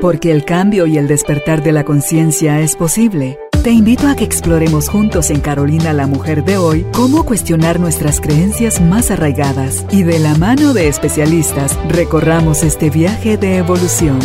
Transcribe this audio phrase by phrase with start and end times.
[0.00, 3.38] Porque el cambio y el despertar de la conciencia es posible.
[3.62, 8.22] Te invito a que exploremos juntos en Carolina la Mujer de hoy cómo cuestionar nuestras
[8.22, 14.18] creencias más arraigadas y de la mano de especialistas recorramos este viaje de evolución.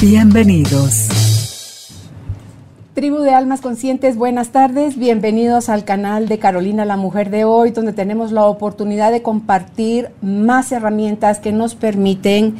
[0.00, 1.08] Bienvenidos.
[2.94, 4.96] Tribu de Almas Conscientes, buenas tardes.
[4.96, 10.10] Bienvenidos al canal de Carolina la Mujer de hoy, donde tenemos la oportunidad de compartir
[10.22, 12.54] más herramientas que nos permiten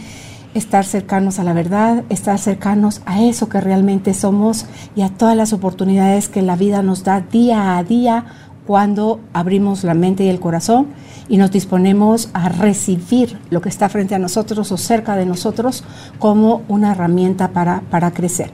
[0.56, 4.64] estar cercanos a la verdad, estar cercanos a eso que realmente somos
[4.94, 8.24] y a todas las oportunidades que la vida nos da día a día
[8.66, 10.86] cuando abrimos la mente y el corazón
[11.28, 15.84] y nos disponemos a recibir lo que está frente a nosotros o cerca de nosotros
[16.18, 18.50] como una herramienta para, para crecer.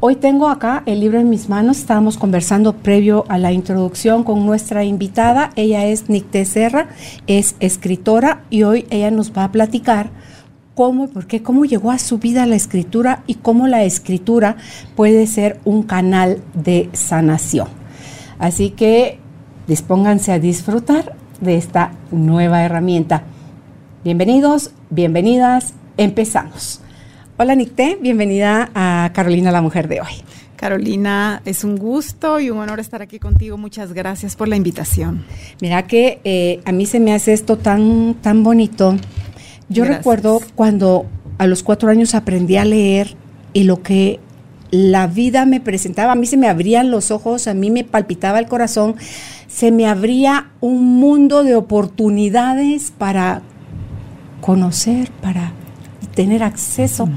[0.00, 4.44] Hoy tengo acá el libro en mis manos, estábamos conversando previo a la introducción con
[4.44, 6.88] nuestra invitada, ella es Nicté Serra,
[7.26, 10.10] es escritora y hoy ella nos va a platicar
[10.76, 14.58] cómo por qué, cómo llegó a su vida la escritura y cómo la escritura
[14.94, 17.68] puede ser un canal de sanación.
[18.38, 19.18] Así que
[19.66, 23.22] dispónganse a disfrutar de esta nueva herramienta.
[24.04, 26.82] Bienvenidos, bienvenidas, empezamos.
[27.38, 30.22] Hola Nicté, bienvenida a Carolina la Mujer de hoy.
[30.56, 33.56] Carolina, es un gusto y un honor estar aquí contigo.
[33.56, 35.24] Muchas gracias por la invitación.
[35.62, 38.94] Mira que eh, a mí se me hace esto tan, tan bonito
[39.68, 41.06] yo recuerdo cuando
[41.38, 43.16] a los cuatro años aprendí a leer
[43.52, 44.20] y lo que
[44.70, 48.38] la vida me presentaba, a mí se me abrían los ojos, a mí me palpitaba
[48.38, 48.96] el corazón,
[49.48, 53.42] se me abría un mundo de oportunidades para
[54.40, 55.52] conocer, para
[56.14, 57.08] tener acceso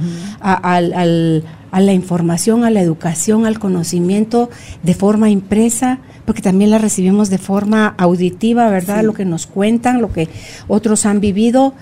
[0.42, 4.50] a, la información, a la educación, al conocimiento
[4.84, 9.04] de forma impresa, porque también la recibimos de forma auditiva, ¿verdad?
[9.04, 10.30] Lo que nos cuentan, lo que
[10.68, 11.74] otros han vivido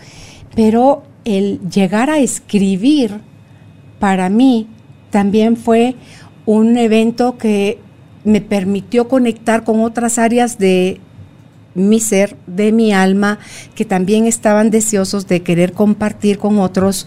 [0.58, 3.22] pero el llegar a escribir
[4.00, 4.66] para mí
[5.12, 5.94] también fue
[6.48, 7.78] un evento que
[8.24, 11.00] me permitió conectar con otras áreas de
[11.76, 13.38] mi ser, de mi alma,
[13.76, 17.06] que también estaban deseosos de querer compartir con otros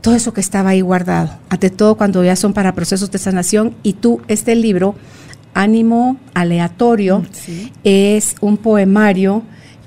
[0.00, 1.40] todo eso que estaba ahí guardado.
[1.48, 4.94] Ante todo cuando ya son para procesos de sanación y tú, este libro,
[5.54, 7.24] Ánimo Aleatorio,
[7.82, 9.42] es un poemario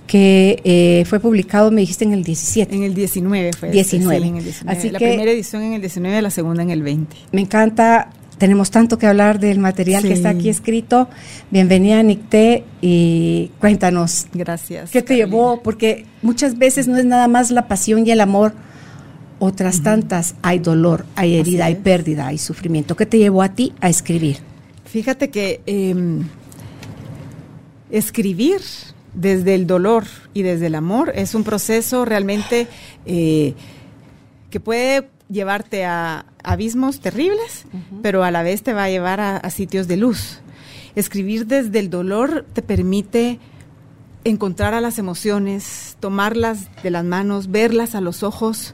[0.10, 2.76] que eh, fue publicado, me dijiste, en el 17.
[2.76, 3.70] En el 19 fue.
[3.70, 4.26] 19.
[4.26, 4.76] en el 19.
[4.76, 7.16] Así la primera edición en el 19, la segunda en el 20.
[7.32, 8.10] Me encanta,
[8.40, 11.10] tenemos tanto que hablar del material que está aquí escrito.
[11.52, 14.26] Bienvenida, Nicté, y cuéntanos.
[14.34, 14.90] Gracias.
[14.90, 15.62] ¿Qué te llevó?
[15.62, 18.54] Porque muchas veces no es nada más la pasión y el amor,
[19.38, 22.96] otras tantas hay dolor, hay herida, hay pérdida, hay sufrimiento.
[22.96, 24.38] ¿Qué te llevó a ti a escribir?
[24.86, 26.24] Fíjate que em,
[27.92, 28.62] escribir
[29.20, 32.68] desde el dolor y desde el amor es un proceso realmente
[33.06, 33.54] eh,
[34.50, 37.66] que puede llevarte a abismos terribles,
[38.02, 40.40] pero a la vez te va a llevar a, sitios de luz.
[40.96, 43.40] Escribir desde el dolor te permite
[44.24, 48.74] encontrar a las emociones, tomarlas de las manos, verlas a los ojos,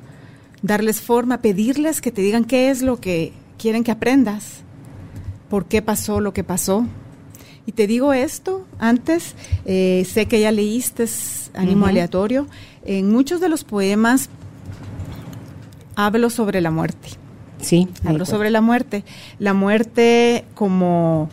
[0.62, 4.62] darles forma, pedirles que te digan qué es lo que quieren que aprendas,
[5.50, 6.86] por qué pasó lo que pasó,
[7.66, 11.06] y te digo esto antes, eh, sé que ya leíste
[11.54, 12.48] Ánimo Aleatorio.
[12.86, 14.30] En muchos de los poemas
[15.96, 17.10] hablo sobre la muerte.
[17.60, 17.88] Sí.
[18.06, 19.04] Hablo sobre la muerte.
[19.40, 21.30] La muerte como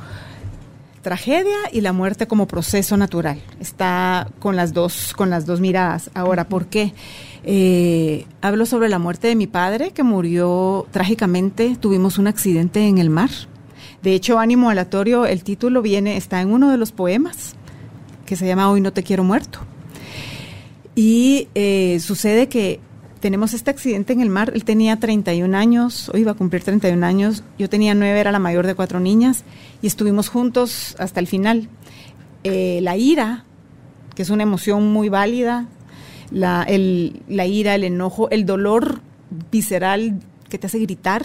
[1.03, 3.43] tragedia y la muerte como proceso natural.
[3.61, 6.11] Está con las dos, con las dos miradas.
[6.15, 6.95] Ahora, ¿por qué?
[7.45, 11.77] Eh, hablo sobre la muerte de mi padre, que murió trágicamente.
[11.79, 13.31] Tuvimos un accidente en el mar
[14.03, 17.55] de hecho, Ánimo Aleatorio, el título viene, está en uno de los poemas
[18.27, 19.61] que se llama Hoy no te quiero muerto.
[20.97, 22.81] Y eh, sucede que
[23.21, 24.53] tenemos este accidente en el mar.
[24.55, 27.45] Él tenía 31 años, hoy iba a cumplir 31 años.
[27.59, 29.45] Yo tenía 9, era la mayor de cuatro niñas
[29.81, 31.69] y estuvimos juntos hasta el final.
[32.43, 33.45] Eh, la ira,
[34.17, 35.69] que es una emoción muy válida,
[36.33, 36.67] la,
[37.29, 39.01] la ira, el enojo, el dolor
[39.53, 41.25] visceral que te hace gritar,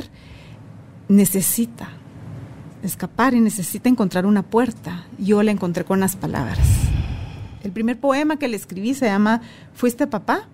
[1.08, 1.97] necesita
[2.84, 5.06] escapar y necesita encontrar una puerta.
[5.18, 6.68] Yo la encontré con las palabras.
[7.64, 9.42] El primer poema que le escribí se llama
[9.74, 10.48] Fuiste papá.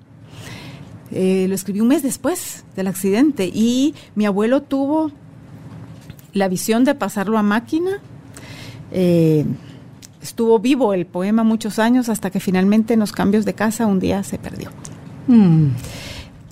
[1.11, 5.11] Eh, lo escribí un mes después del accidente y mi abuelo tuvo
[6.33, 7.99] la visión de pasarlo a máquina.
[8.91, 9.45] Eh,
[10.21, 13.99] estuvo vivo el poema muchos años hasta que finalmente en los cambios de casa un
[13.99, 14.71] día se perdió.
[15.27, 15.69] Hmm.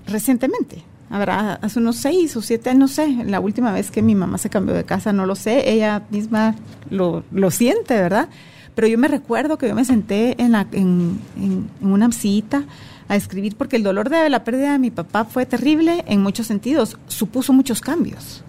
[0.07, 4.37] Recientemente, habrá hace unos seis o siete, no sé, la última vez que mi mamá
[4.37, 6.55] se cambió de casa, no lo sé, ella misma
[6.89, 8.29] lo, lo siente, ¿verdad?
[8.73, 12.63] Pero yo me recuerdo que yo me senté en, la, en, en una sillita
[13.09, 16.47] a escribir porque el dolor de la pérdida de mi papá fue terrible en muchos
[16.47, 18.43] sentidos, supuso muchos cambios.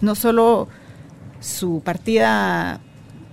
[0.00, 0.68] No solo
[1.40, 2.80] su partida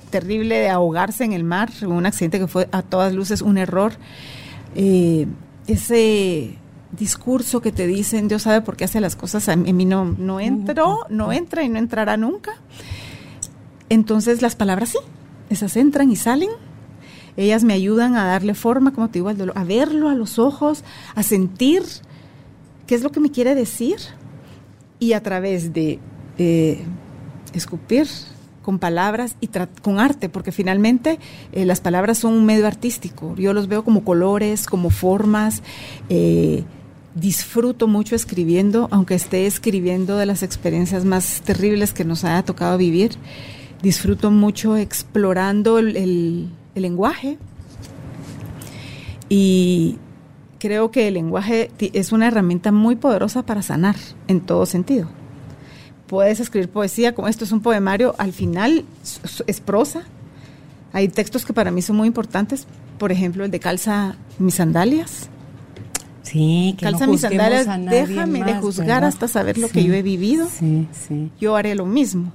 [0.09, 3.93] terrible de ahogarse en el mar, un accidente que fue a todas luces un error,
[4.75, 5.25] eh,
[5.67, 6.57] ese
[6.97, 10.39] discurso que te dicen, Dios sabe por qué hace las cosas, a mí no, no
[10.39, 12.53] entró, no entra y no entrará nunca.
[13.89, 14.99] Entonces las palabras sí,
[15.49, 16.49] esas entran y salen.
[17.35, 20.83] Ellas me ayudan a darle forma, como te digo, a verlo a los ojos,
[21.15, 21.83] a sentir
[22.85, 23.97] qué es lo que me quiere decir
[24.99, 25.99] y a través de
[26.37, 26.83] eh,
[27.53, 28.07] escupir
[28.61, 29.49] con palabras y
[29.81, 31.19] con arte, porque finalmente
[31.51, 33.35] eh, las palabras son un medio artístico.
[33.35, 35.63] Yo los veo como colores, como formas.
[36.09, 36.63] Eh,
[37.15, 42.77] disfruto mucho escribiendo, aunque esté escribiendo de las experiencias más terribles que nos haya tocado
[42.77, 43.11] vivir.
[43.81, 47.37] Disfruto mucho explorando el, lenguaje
[49.29, 49.97] y
[50.57, 53.95] creo que el lenguaje es una herramienta muy poderosa para sanar
[54.27, 55.07] en todo sentido.
[56.07, 58.85] Puedes escribir poesía, como esto es un poemario, al final
[59.47, 60.03] es prosa.
[60.93, 62.67] Hay textos que para mí son muy importantes,
[62.97, 65.29] por ejemplo, el de Calza mis sandalias,
[66.23, 70.47] Sí, que Calza mis sandalias, déjame de juzgar hasta saber lo que yo he vivido.
[70.49, 71.29] Sí, sí.
[71.39, 72.31] Yo haré lo mismo.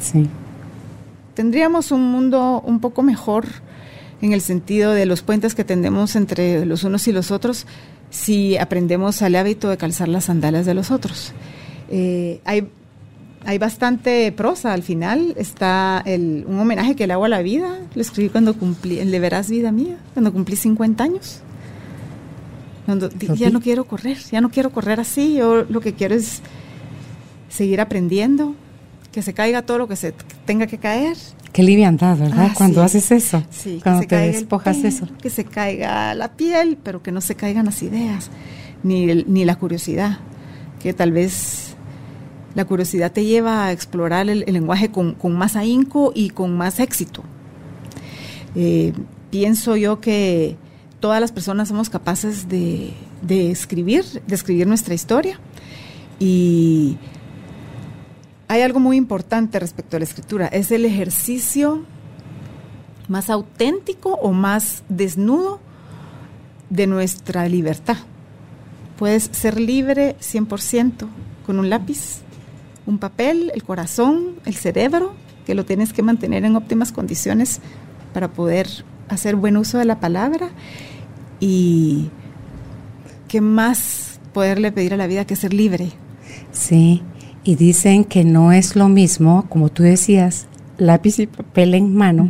[0.00, 0.28] sí.
[1.34, 3.46] Tendríamos un mundo un poco mejor
[4.22, 7.66] en el sentido de los puentes que tendemos entre los unos y los otros
[8.10, 11.32] si aprendemos al hábito de calzar las sandalias de los otros.
[11.90, 12.68] Eh, hay,
[13.44, 15.34] hay bastante prosa al final.
[15.36, 17.80] Está el, un homenaje que le hago a la vida.
[17.96, 21.40] Lo escribí cuando cumplí, el de Verás Vida Mía, cuando cumplí 50 años
[23.36, 26.42] ya no quiero correr, ya no quiero correr así, yo lo que quiero es
[27.48, 28.54] seguir aprendiendo,
[29.12, 30.14] que se caiga todo lo que se
[30.44, 31.16] tenga que caer.
[31.52, 32.48] Qué liviandad, ¿verdad?
[32.50, 33.44] Ah, cuando haces eso,
[33.82, 35.08] cuando te despojas eso.
[35.22, 38.30] Que se caiga la piel, pero que no se caigan las ideas,
[38.82, 40.18] ni, ni la curiosidad,
[40.82, 41.74] que tal vez
[42.54, 47.22] la curiosidad te lleva a explorar el, lenguaje con, más ahínco y con más éxito.
[48.54, 48.92] Eh,
[49.30, 50.56] pienso yo que
[51.04, 52.94] todas las personas somos capaces de,
[53.28, 55.38] escribir, de escribir nuestra historia.
[56.18, 56.96] Y
[58.48, 61.82] hay algo muy importante respecto a la escritura, es el ejercicio
[63.08, 65.60] más auténtico o más desnudo
[66.70, 67.98] de nuestra libertad.
[68.98, 71.06] Puedes ser libre 100%
[71.44, 72.22] con un lápiz,
[72.86, 75.12] un papel, el corazón, el cerebro,
[75.44, 77.60] que lo tienes que mantener en óptimas condiciones
[78.14, 78.68] para poder
[79.10, 80.48] hacer buen uso de la palabra
[81.46, 82.08] y
[83.28, 85.90] qué más poderle pedir a la vida que ser libre.
[86.52, 87.02] Sí,
[87.44, 90.46] y dicen que no es lo mismo, como tú decías,
[90.78, 92.26] lápiz y papel en mano,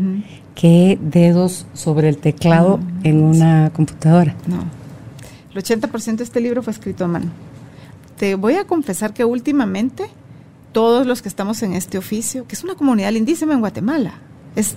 [0.56, 4.34] que dedos sobre el teclado en una computadora.
[4.48, 4.64] No.
[5.54, 7.30] El 80% de este libro fue escrito a mano.
[8.18, 10.06] Te voy a confesar que últimamente
[10.72, 14.14] todos los que estamos en este oficio, que es una comunidad lindísima en Guatemala,
[14.56, 14.74] es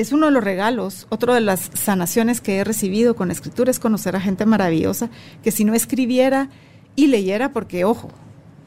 [0.00, 3.70] es uno de los regalos, otro de las sanaciones que he recibido con la escritura
[3.70, 5.10] es conocer a gente maravillosa
[5.42, 6.48] que si no escribiera
[6.96, 8.10] y leyera, porque ojo,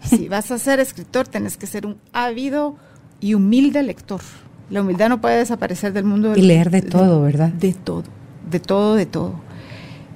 [0.03, 2.75] si vas a ser escritor tenés que ser un ávido
[3.19, 4.21] y humilde lector.
[4.69, 6.33] La humildad no puede desaparecer del mundo.
[6.35, 7.49] Y leer de, todo, ¿verdad?
[7.49, 8.03] De todo,
[8.49, 9.35] de todo, de todo.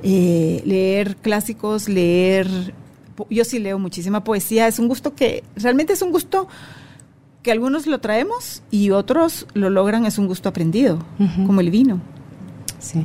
[0.04, 2.48] Eh, leer clásicos, leer...
[3.30, 6.48] Yo sí leo muchísima poesía, es un gusto que realmente es un gusto
[7.48, 11.00] que algunos lo traemos y otros lo logran es un gusto aprendido,
[11.46, 12.02] como el vino.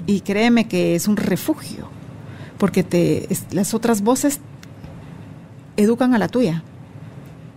[0.04, 1.88] Y créeme que es un refugio,
[2.58, 4.40] porque te, las otras voces
[5.76, 6.64] educan a la tuya,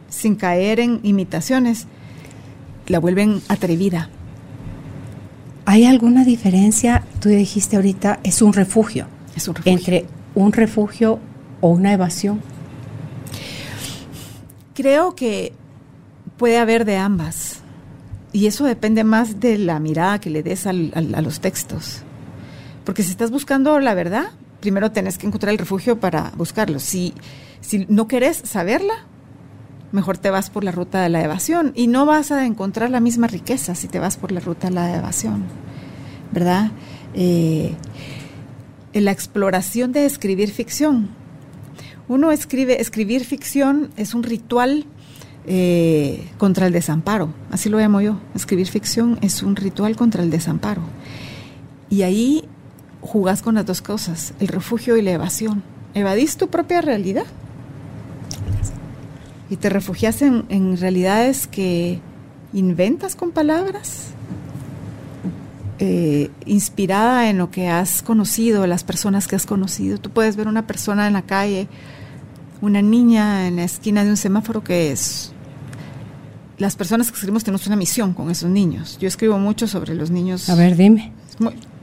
[0.09, 1.87] sin caer en imitaciones,
[2.85, 4.09] la vuelven atrevida.
[5.65, 7.03] ¿Hay alguna diferencia?
[7.19, 9.07] Tú dijiste ahorita, es un refugio.
[9.35, 9.73] Es un refugio.
[9.73, 11.17] Entre un refugio
[11.61, 12.41] o una evasión.
[14.75, 15.51] Creo que
[16.37, 17.61] puede haber de ambas.
[18.31, 22.01] Y eso depende más de la mirada que le des a los textos.
[22.83, 24.25] Porque si estás buscando la verdad,
[24.59, 26.79] primero tenés que encontrar el refugio para buscarlo.
[26.79, 27.13] Si,
[27.61, 28.93] si no querés saberla,
[29.91, 31.71] mejor te vas por la ruta de la evasión.
[31.75, 34.73] Y no vas a encontrar la misma riqueza si te vas por la ruta de
[34.73, 35.45] la evasión.
[36.33, 36.71] ¿Verdad?
[37.13, 37.73] Eh,
[38.93, 41.09] la exploración de escribir ficción.
[42.07, 44.85] Uno escribe, escribir ficción es un ritual
[45.47, 48.17] eh, contra el desamparo, así lo llamo yo.
[48.33, 50.81] Escribir ficción es un ritual contra el desamparo.
[51.89, 52.45] Y ahí
[53.01, 55.63] jugás con las dos cosas, el refugio y la evasión.
[55.93, 57.25] Evadís tu propia realidad
[59.49, 61.99] y te refugias en, en realidades que
[62.53, 64.15] inventas con palabras
[65.77, 69.97] eh, inspirada en lo que has conocido, las personas que has conocido.
[69.97, 71.67] Tú puedes ver una persona en la calle,
[72.61, 75.33] una niña en la esquina de un semáforo que es...
[76.57, 78.97] Las personas que escribimos tenemos una misión con esos niños.
[78.99, 80.49] Yo escribo mucho sobre los niños.
[80.49, 81.11] A ver, dime.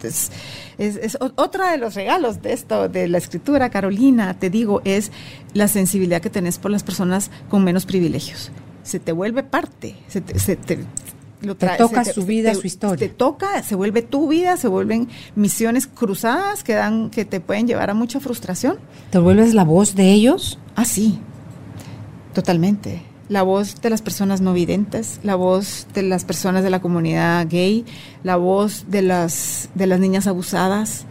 [0.02, 0.30] Es,
[0.78, 5.12] es, otra de los regalos de esto, de la escritura, Carolina, te digo, es
[5.54, 8.50] la sensibilidad que tenés por las personas con menos privilegios.
[8.82, 10.84] Se te vuelve parte, se te, se te,
[11.42, 13.08] lo te toca su vida, su historia.
[13.08, 17.66] Te toca, se vuelve tu vida, se vuelven misiones cruzadas que dan, que te pueden
[17.66, 18.78] llevar a mucha frustración.
[19.10, 20.58] ¿Te vuelves la voz de ellos?
[20.74, 21.20] Ah, sí,
[22.32, 23.11] totalmente.
[23.32, 27.46] La voz de las personas no videntes, la voz de las personas de la comunidad
[27.48, 27.86] gay,
[28.22, 31.06] la voz de las, de las niñas abusadas.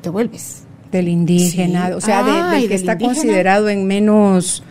[0.00, 0.62] te vuelves.
[0.90, 4.62] Del indígena, o sea, del que está considerado en menos,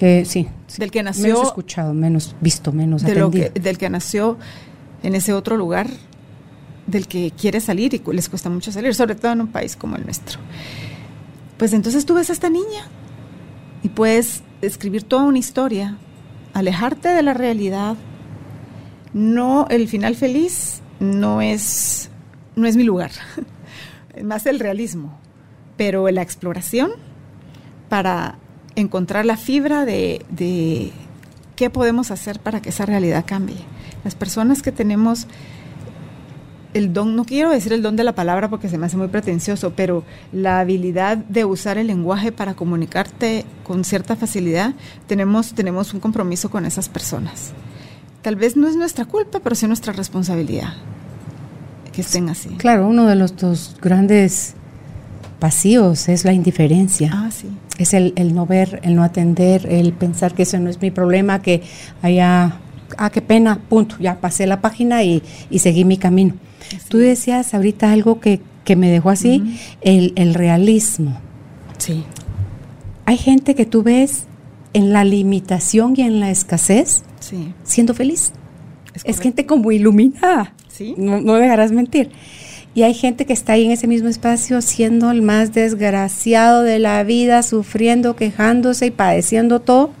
[0.00, 0.48] eh, sí,
[0.78, 4.38] del que nació menos escuchado, menos visto, menos de lo que, del que nació
[5.02, 5.90] en ese otro lugar,
[6.86, 9.96] del que quiere salir y les cuesta mucho salir, sobre todo en un país como
[9.96, 10.38] el nuestro.
[11.58, 12.88] Pues entonces tú ves a esta niña
[13.82, 15.96] y puedes escribir toda una historia,
[16.52, 17.96] alejarte de la realidad.
[19.12, 22.10] No, el final feliz no es,
[22.56, 23.10] no es mi lugar,
[24.24, 25.18] más el realismo,
[25.76, 26.92] pero la exploración
[27.88, 28.38] para
[28.76, 30.90] encontrar la fibra de, de
[31.56, 33.58] qué podemos hacer para que esa realidad cambie.
[34.02, 35.26] Las personas que tenemos
[36.74, 39.08] el don, no quiero decir el don de la palabra porque se me hace muy
[39.08, 44.74] pretencioso, pero la habilidad de usar el lenguaje para comunicarte con cierta facilidad,
[45.06, 47.52] tenemos, tenemos un compromiso con esas personas.
[48.22, 50.74] Tal vez no es nuestra culpa, pero sí nuestra responsabilidad
[51.94, 52.50] que estén así.
[52.58, 54.54] Claro, uno de los dos grandes
[55.40, 57.10] vacíos es la indiferencia.
[57.12, 57.48] Ah, sí.
[57.78, 61.42] Es el, no ver, el no atender, el pensar que ese no es mi problema,
[61.42, 61.62] que
[62.02, 62.58] haya,
[62.96, 65.22] ah, qué pena, punto, ya pasé la página y,
[65.58, 66.34] seguí mi camino.
[66.88, 68.40] Tú decías ahorita algo que,
[68.76, 71.18] me dejó así, el, realismo.
[71.78, 72.04] Sí.
[73.04, 74.24] Hay gente que tú ves
[74.72, 77.02] en la limitación y en la escasez
[77.62, 78.32] siendo feliz.
[79.04, 80.54] Es, gente como iluminada.
[80.68, 80.94] ¿Sí?
[80.96, 82.10] No, no dejarás mentir.
[82.74, 86.80] Y hay gente que está ahí en ese mismo espacio siendo el más desgraciado de
[86.80, 89.92] la vida, sufriendo, quejándose y padeciendo todo.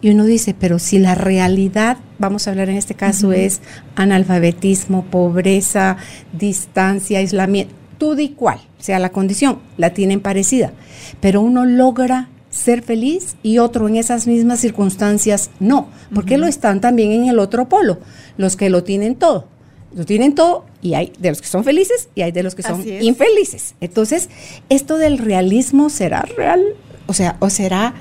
[0.00, 3.60] Y uno dice, pero si la realidad, vamos a hablar en este caso, es
[3.96, 5.96] analfabetismo, pobreza,
[6.32, 10.72] distancia, aislamiento, todo y cual sea la condición, la tienen parecida.
[11.20, 16.80] Pero uno logra ser feliz y otro en esas mismas circunstancias no, porque lo están
[16.80, 17.98] también en el otro polo,
[18.36, 19.46] los que lo tienen todo
[19.94, 22.62] lo tienen todo y hay de los que son felices y hay de los que
[22.62, 23.74] son infelices.
[23.80, 24.28] Entonces,
[24.68, 26.62] esto del realismo será real,
[27.06, 27.94] o sea, o será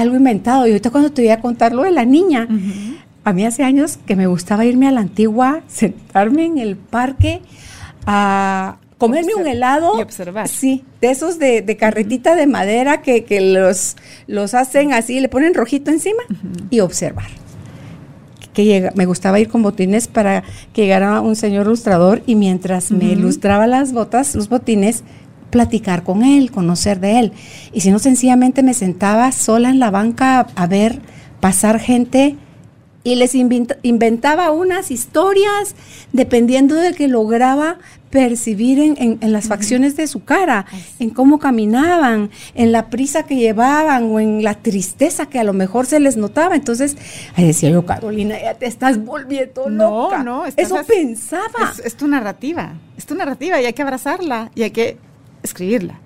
[0.00, 0.66] algo inventado.
[0.66, 2.48] Y ahorita cuando te voy a contar lo de la niña,
[3.24, 7.40] a mí hace años que me gustaba irme a la antigua, sentarme en el parque
[8.06, 9.98] a comerme un helado.
[9.98, 10.48] Y observar.
[10.48, 15.90] Sí, de esos de, carretita de madera que, los, los hacen así, le ponen rojito
[15.90, 16.22] encima
[16.70, 17.28] y observar
[18.94, 23.66] me gustaba ir con botines para que llegara un señor ilustrador y mientras me ilustraba
[23.66, 25.04] las botas, los botines,
[25.50, 27.32] platicar con él, conocer de él.
[27.72, 31.00] Y si no, sencillamente me sentaba sola en la banca a ver
[31.40, 32.36] pasar gente
[33.04, 35.74] y les inventaba unas historias
[36.12, 37.78] dependiendo de que lograba
[38.10, 40.66] percibir en, las facciones de su cara,
[40.98, 45.52] en cómo caminaban, en la prisa que llevaban o en la tristeza que a lo
[45.52, 46.54] mejor se les notaba.
[46.54, 46.96] Entonces,
[47.34, 50.22] ahí decía yo, Carolina, ya te estás volviendo loca.
[50.22, 51.72] No, no, eso pensaba.
[51.72, 54.96] Es, es, tu narrativa, es tu narrativa y hay que abrazarla y hay que
[55.48, 56.00] escribirla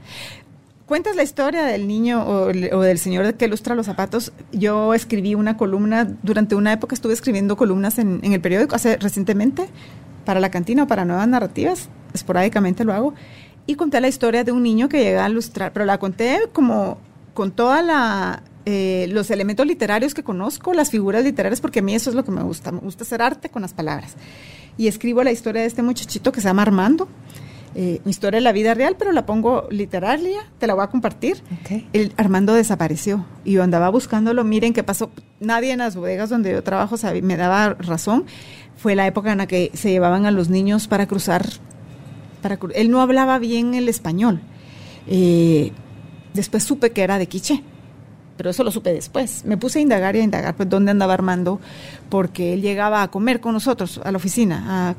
[0.93, 5.57] cuentas la historia del niño o, del señor que ilustra los zapatos, yo escribí una
[5.57, 9.71] columna, durante una época estuve escribiendo columnas en, el periódico, hace recientemente,
[10.27, 13.15] para la cantina o para nuevas narrativas, esporádicamente lo hago,
[13.67, 16.99] y conté la historia de un niño que llega a ilustrar, pero la conté como
[17.33, 21.95] con toda la eh, los elementos literarios que conozco, las figuras literarias, porque a mí
[21.95, 24.15] eso es lo que me gusta, me gusta hacer arte con las palabras.
[24.77, 27.09] Y escribo la historia de este muchachito que se llama Armando,
[27.75, 30.89] eh, mi historia de la vida real, pero la pongo literaria, te la voy a
[30.89, 31.43] compartir.
[31.93, 34.45] El Armando desapareció y yo andaba buscándolo.
[34.45, 35.11] Miren qué pasó.
[35.41, 38.25] Nadie en las bodegas donde yo trabajo me daba razón.
[38.77, 41.47] Fue la época en la que se llevaban a los niños para cruzar.
[42.43, 44.41] Para, él no hablaba bien el español.
[45.07, 45.73] Eh,
[46.35, 47.63] después supe que era de Quiché
[48.37, 49.45] pero eso lo supe después.
[49.45, 51.61] Me puse a indagar y a indagar pues dónde andaba Armando,
[52.09, 54.95] porque él llegaba a comer con nosotros a la oficina, a,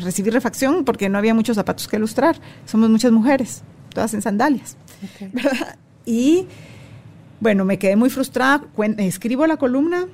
[0.00, 2.36] recibir refacción, porque no había muchos zapatos que ilustrar.
[2.64, 4.76] Somos muchas mujeres, todas en sandalias.
[6.04, 6.46] Y
[7.40, 8.62] bueno, me quedé muy frustrada,
[8.98, 10.06] escribo la columna,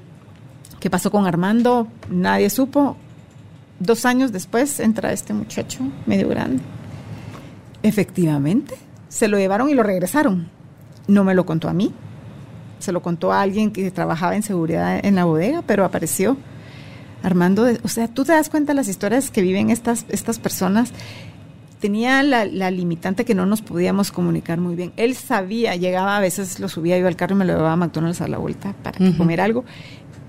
[0.81, 1.89] ¿qué pasó con Armando?
[2.11, 2.97] Nadie supo.
[3.79, 6.63] Dos años después entra este muchacho medio grande.
[7.83, 8.77] Efectivamente,
[9.09, 10.49] se lo llevaron y lo regresaron.
[11.09, 11.93] No me lo contó a mí,
[12.79, 16.37] se lo contó a alguien que trabajaba en seguridad en la bodega, pero apareció
[17.23, 17.67] Armando.
[17.83, 20.93] o sea, tú te das cuenta de las historias que viven estas, estas personas
[21.83, 24.93] tenía la, limitante que no nos podíamos comunicar muy bien.
[24.97, 27.77] Él sabía, llegaba, a veces lo subía yo al carro y me lo llevaba a
[27.77, 29.65] McDonald's a la vuelta para comer algo.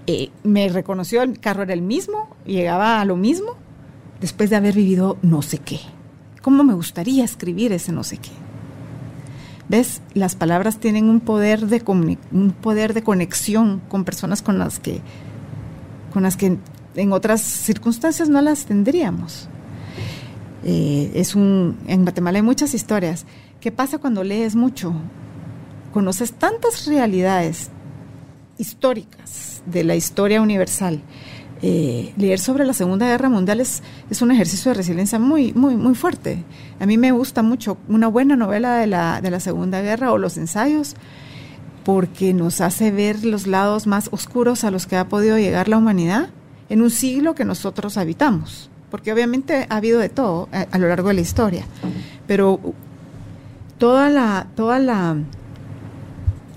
[0.08, 3.56] Eh, me reconoció, el carro era el mismo, llegaba a lo mismo,
[4.20, 5.80] después de haber vivido no sé qué.
[6.42, 8.32] ¿Cómo me gustaría escribir ese no sé qué?
[9.70, 10.02] ¿Ves?
[10.16, 11.84] Las palabras tienen un poder de,
[12.32, 15.02] un poder de conexión con personas con las que,
[16.12, 16.58] con las que
[16.96, 19.48] en otras circunstancias no las tendríamos.
[20.64, 23.26] Eh, es un, en Guatemala hay muchas historias.
[23.60, 24.94] ¿Qué pasa cuando lees mucho?
[25.92, 27.70] Conoces tantas realidades
[28.58, 31.02] históricas de la historia universal.
[31.62, 35.78] Eh, leer sobre la Segunda Guerra Mundial es, es, un ejercicio de resiliencia muy, muy,
[35.78, 36.44] muy fuerte.
[36.80, 40.18] A mí me gusta mucho una buena novela de la, de la Segunda Guerra o
[40.18, 40.96] los ensayos,
[41.86, 45.78] porque nos hace ver los lados más oscuros a los que ha podido llegar la
[45.78, 46.30] humanidad
[46.70, 50.88] en un siglo que nosotros habitamos porque obviamente ha habido de todo eh, a, lo
[50.88, 51.66] largo de la historia,
[52.28, 52.60] pero
[53.80, 55.18] toda la, toda la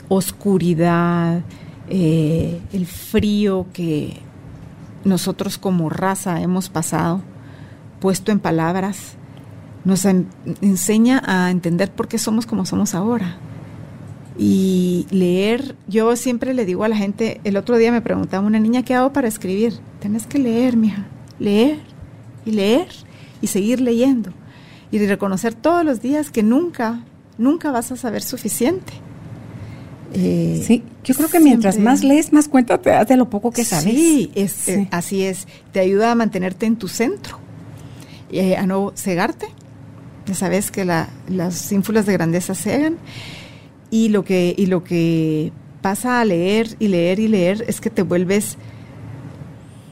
[0.08, 1.40] oscuridad,
[1.88, 4.20] eh, el frío que
[5.04, 7.22] nosotros como raza hemos pasado,
[8.00, 9.14] puesto en palabras,
[9.86, 13.38] nos enseña a entender por qué somos como somos ahora.
[14.38, 18.58] Y leer, yo siempre le digo a la gente, el otro día me preguntaba una
[18.58, 19.74] niña, ¿qué hago para escribir?
[20.00, 21.06] Tienes que leer, mija,
[21.38, 21.78] leer
[22.44, 22.88] y leer
[23.40, 24.32] y seguir leyendo
[24.90, 27.02] y reconocer todos los días que nunca,
[27.38, 28.92] nunca vas a saber suficiente.
[30.12, 33.50] Eh, sí, yo creo que mientras más lees, más cuenta te das de lo poco
[33.50, 33.84] que sabes.
[33.84, 35.46] Sí, es, eh, así es.
[35.72, 37.38] Te ayuda a mantenerte en tu centro,
[38.30, 39.48] eh, a no cegarte.
[40.26, 42.96] Ya sabes que las ínfulas de grandeza cegan.
[43.90, 47.90] Y lo que, y lo que pasa a leer y leer y leer es que
[47.90, 48.58] te vuelves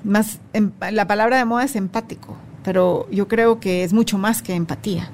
[0.04, 4.42] más, em, la palabra de moda es empático, pero yo creo que es mucho más
[4.42, 5.10] que empatía.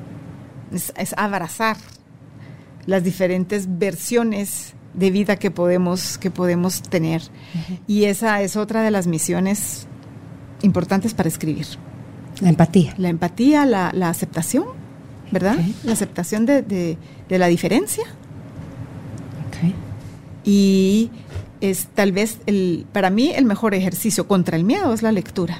[0.73, 1.77] Es, abrazar
[2.87, 7.23] las diferentes versiones de vida que podemos, que podemos tener.
[7.87, 9.87] Y esa es otra de las misiones
[10.63, 11.67] importantes para escribir.
[12.41, 12.95] La empatía.
[12.99, 14.65] La empatía, la, aceptación,
[15.31, 15.59] ¿verdad?
[15.85, 18.05] La aceptación de, de, la diferencia.
[20.45, 21.11] Y
[21.61, 25.59] es tal vez el, para mí el mejor ejercicio contra el miedo es la lectura.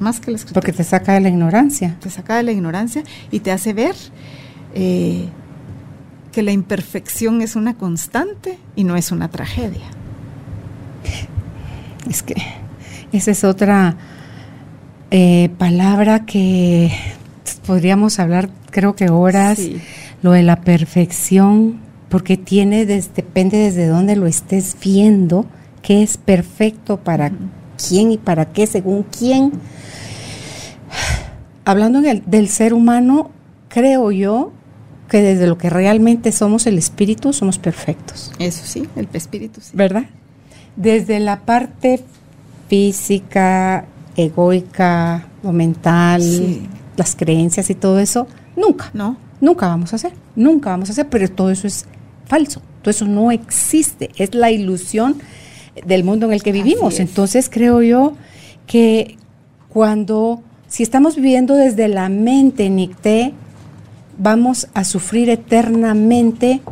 [0.00, 0.60] Más que la escritura.
[0.60, 1.96] Porque te saca de la ignorancia.
[2.00, 3.94] Te saca de la ignorancia y te hace ver
[4.74, 5.28] eh,
[6.32, 9.86] que la imperfección es una constante y no es una tragedia.
[12.08, 12.34] Es que
[13.12, 13.96] esa es otra
[15.10, 16.90] eh, palabra que
[17.66, 19.60] podríamos hablar creo que horas,
[20.22, 21.78] lo de la perfección
[22.12, 25.46] porque tiene, depende desde dónde lo estés viendo,
[25.80, 27.32] qué es perfecto para
[27.88, 29.50] quién y para qué, según quién.
[31.64, 33.30] Hablando del ser humano,
[33.68, 34.52] creo yo
[35.08, 38.30] que desde lo que realmente somos el espíritu, somos perfectos.
[38.38, 39.70] Eso sí, el espíritu sí.
[39.72, 40.04] ¿Verdad?
[40.76, 42.04] Desde la parte
[42.68, 46.22] física, egoica, mental,
[46.98, 48.90] las creencias y todo eso, nunca.
[48.92, 49.16] No.
[49.40, 51.86] Nunca vamos a hacer, nunca vamos a hacer, pero todo eso es
[52.32, 52.62] falso.
[52.80, 54.08] Todo eso no existe.
[54.16, 55.16] Es la ilusión
[55.86, 56.98] del mundo en el que vivimos.
[56.98, 58.14] Entonces creo yo
[58.66, 59.18] que
[59.68, 63.34] cuando, si estamos viviendo desde la mente Nicté,
[64.16, 66.62] vamos a sufrir eternamente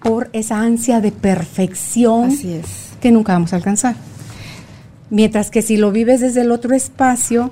[0.00, 2.30] por esa ansia de perfección
[3.00, 3.96] que nunca vamos a alcanzar.
[5.10, 7.50] Mientras que si lo vives desde el otro espacio,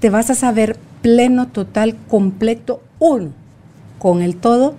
[0.00, 3.32] te vas a saber pleno, total, completo, uno
[3.98, 4.74] con el todo,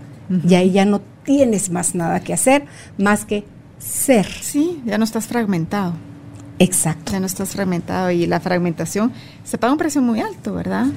[0.48, 2.64] y ahí ya no tienes más nada que hacer
[2.98, 3.44] más que
[3.80, 4.26] ser.
[4.26, 5.94] Sí, ya no estás fragmentado.
[6.58, 7.12] Exacto.
[7.12, 9.12] Ya no estás fragmentado y la fragmentación
[9.44, 10.88] se paga un precio muy alto, ¿verdad?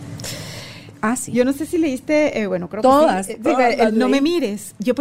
[1.02, 1.32] Ah, sí.
[1.32, 3.32] Yo no sé si leíste, eh, bueno, creo que sí.
[3.32, 4.74] Eh, no me mires.
[4.78, 4.94] Yo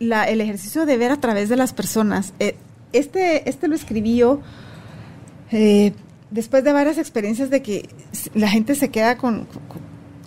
[0.00, 2.32] la, el ejercicio de ver a través de las personas.
[2.40, 2.56] Eh,
[2.94, 4.40] este, este lo escribí yo
[6.30, 7.88] después de varias experiencias de que
[8.34, 9.46] la gente se queda con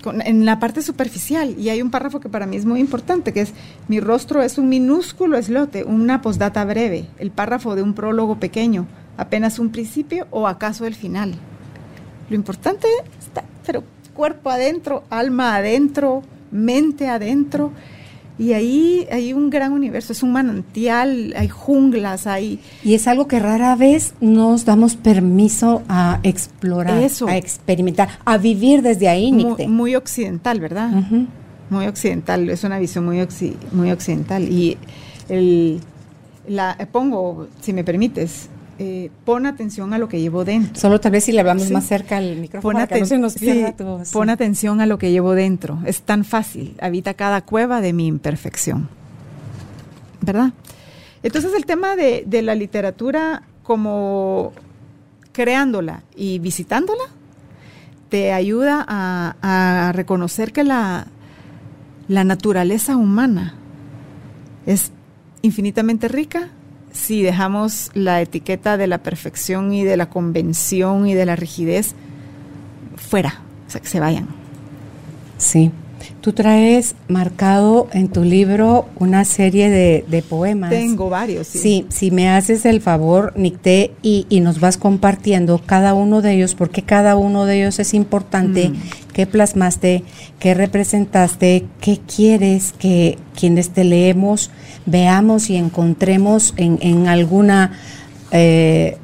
[0.06, 1.56] en la parte superficial.
[1.58, 3.54] Y hay un párrafo que para mí es muy importante, que es,
[3.88, 8.88] mi rostro es un minúsculo eslote, una postdata breve, el párrafo de un prólogo pequeño,
[9.18, 11.36] apenas un principio o acaso el final.
[12.30, 12.88] Lo importante
[13.20, 13.84] está, pero
[14.14, 17.72] cuerpo adentro, alma adentro, mente adentro,
[18.40, 22.60] Y ahí hay un gran universo, es un manantial, hay junglas, hay...
[22.84, 28.82] Y es algo que rara vez nos damos permiso a explorar, a experimentar, a vivir
[28.82, 30.90] desde ahí, Muy, muy occidental, ¿verdad?
[31.70, 33.26] Muy occidental, es una visión muy,
[33.72, 34.44] muy occidental.
[34.44, 34.78] Y
[35.30, 35.80] el,
[36.48, 38.50] la pongo, si me permites,
[38.84, 40.80] eh, pon atención a lo que llevo dentro.
[40.80, 43.76] Solo tal vez si le hablamos más cerca al micrófono pon, para que no se
[44.12, 45.80] pon atención a lo que llevo dentro.
[45.86, 46.76] Es tan fácil.
[46.82, 48.90] Habita cada cueva de mi imperfección.
[50.22, 50.54] ¿Verdad?
[51.22, 54.52] Entonces el tema de, la literatura como
[55.32, 57.04] creándola y visitándola
[58.10, 61.06] te ayuda a, reconocer que la,
[62.08, 63.54] la naturaleza humana
[64.66, 64.92] es
[65.44, 66.50] infinitamente rica
[66.92, 71.96] si dejamos la etiqueta de la perfección y de la convención y de la rigidez
[72.96, 74.28] fuera, o sea, que se vayan.
[75.38, 75.72] Sí.
[76.22, 80.70] Tú traes marcado en tu libro una serie de, poemas.
[80.70, 81.60] Tengo varios, sí.
[81.60, 86.34] Sí, si me haces el favor, Nicté, y, y, nos vas compartiendo cada uno de
[86.34, 88.76] ellos, porque cada uno de ellos es importante, mm.
[89.14, 90.04] qué plasmaste,
[90.40, 94.52] qué representaste, qué quieres que quienes te leemos
[94.86, 97.74] veamos y encontremos en, en alguna...
[98.32, 98.98] Eh,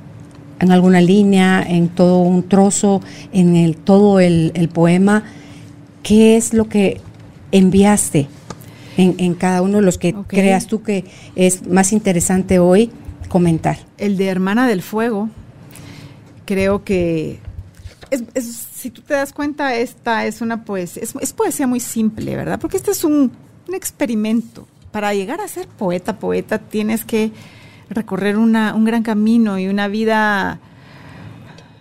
[0.59, 5.23] en alguna línea, en todo un trozo, en el todo el, el poema,
[6.07, 7.01] qué es lo que
[7.51, 8.29] enviaste
[8.95, 11.03] en, cada uno de los que creas tú que
[11.35, 12.91] es más interesante hoy
[13.27, 13.77] comentar.
[13.97, 15.29] El de Hermana del Fuego,
[16.45, 17.39] creo que
[18.09, 18.23] es,
[18.73, 22.57] si tú te das cuenta, esta es una poesía, es, poesía muy simple, ¿verdad?
[22.57, 23.33] Porque este es un,
[23.67, 24.65] un, experimento.
[24.91, 27.31] Para llegar a ser poeta, poeta, tienes que
[27.89, 30.59] recorrer una, un gran camino y una vida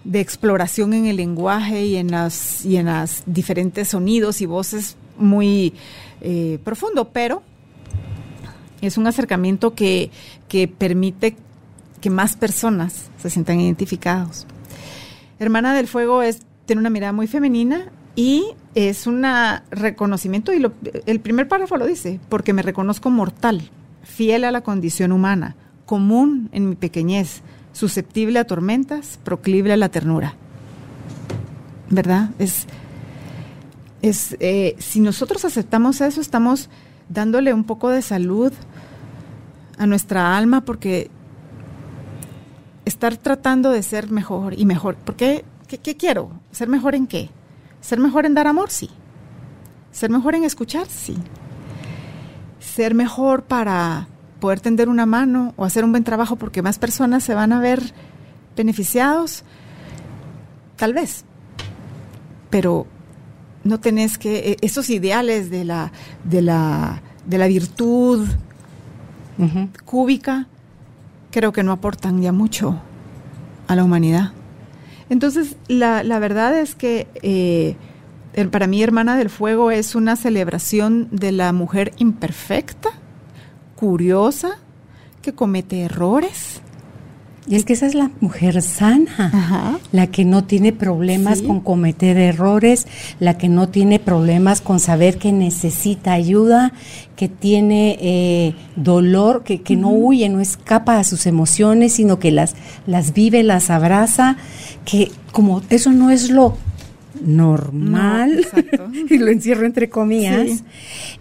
[0.07, 4.97] de exploración en el lenguaje y en las, y en las diferentes sonidos y voces
[5.19, 5.75] muy
[6.21, 7.43] eh, profundo, pero
[8.81, 10.11] es un acercamiento que,
[10.49, 11.37] que permite
[12.01, 14.47] que más personas se sientan identificados.
[15.39, 19.25] Hermana del Fuego es, tiene una mirada muy femenina y es un
[19.71, 20.65] reconocimiento, y
[21.07, 23.71] el primer párrafo lo dice, porque me reconozco mortal,
[24.03, 27.43] fiel a la condición humana, común en mi pequeñez,
[27.77, 30.35] susceptible a tormentas, proclive a la ternura.
[31.91, 32.31] ¿Verdad?
[32.39, 32.67] Es,
[34.01, 36.71] es eh, si nosotros aceptamos eso, estamos
[37.11, 38.51] dándole un poco de salud
[39.77, 41.11] a nuestra alma porque
[42.87, 44.97] estar tratando de ser mejor y mejor.
[44.97, 45.45] ¿Por qué?
[45.69, 46.31] ¿Qué, quiero?
[46.53, 47.29] ¿Ser mejor en qué?
[47.83, 48.71] ¿Ser mejor en dar amor?
[48.71, 48.89] Sí.
[49.93, 50.87] ¿Ser mejor en escuchar?
[50.89, 51.17] Sí.
[52.59, 54.09] ¿Ser mejor para
[54.47, 57.59] poder tender una mano o hacer un buen trabajo porque más personas se van a
[57.59, 57.83] ver
[58.57, 59.43] beneficiados?
[60.77, 61.25] Tal vez.
[62.49, 62.87] Pero
[63.65, 65.91] no tenés que, e, esos ideales de la,
[66.23, 68.29] de la, de la virtud
[69.85, 70.47] cúbica,
[71.33, 72.81] creo que no aportan ya mucho
[73.67, 74.31] a la humanidad.
[75.11, 77.75] Entonces, la, la verdad es que eh,
[78.53, 82.91] para mí, Hermana del Fuego es una celebración de la mujer imperfecta,
[83.77, 84.59] curiosa,
[85.23, 86.61] que comete errores,
[87.49, 92.17] y es que esa es la mujer sana, la que no tiene problemas con cometer
[92.17, 92.89] errores,
[93.21, 96.73] la que no tiene problemas con saber que necesita ayuda,
[97.15, 102.33] que tiene eh, dolor, que, que no huye, no escapa a sus emociones, sino que
[102.33, 102.57] las,
[102.89, 104.37] las vive, las abraza,
[104.85, 106.57] que como eso no es lo
[107.25, 108.45] normal,
[109.09, 110.65] y lo encierro entre comillas,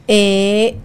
[0.08, 0.78] eh,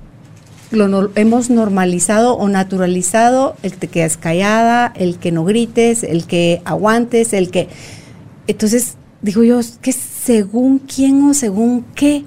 [0.71, 6.27] lo hemos normalizado o naturalizado el que te quedas callada, el que no grites, el
[6.27, 7.69] que aguantes, el que...
[8.47, 12.25] Entonces, digo yo, que según quién o según qué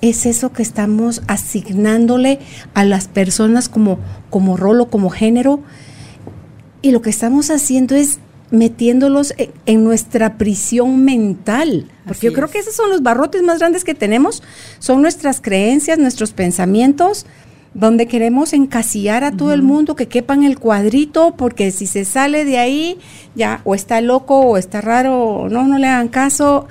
[0.00, 2.38] es eso que estamos asignándole
[2.74, 3.98] a las personas como,
[4.30, 5.60] como rol o como género.
[6.82, 8.18] Y lo que estamos haciendo es
[8.50, 9.34] metiéndolos
[9.66, 11.90] en, nuestra prisión mental.
[12.06, 14.42] Porque yo creo que esos son los barrotes más grandes que tenemos,
[14.78, 17.26] son nuestras creencias, nuestros pensamientos,
[17.74, 22.04] donde queremos encasillar a todo el mundo que quepa en el cuadrito, porque si se
[22.04, 22.98] sale de ahí,
[23.34, 26.66] ya o está loco o está raro, o no, no le hagan caso.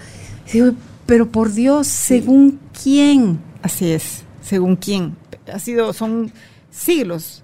[1.05, 3.39] pero por Dios, ¿según quién?
[3.61, 5.15] Así es, según quién.
[5.53, 6.31] Ha sido, son
[6.71, 7.43] siglos,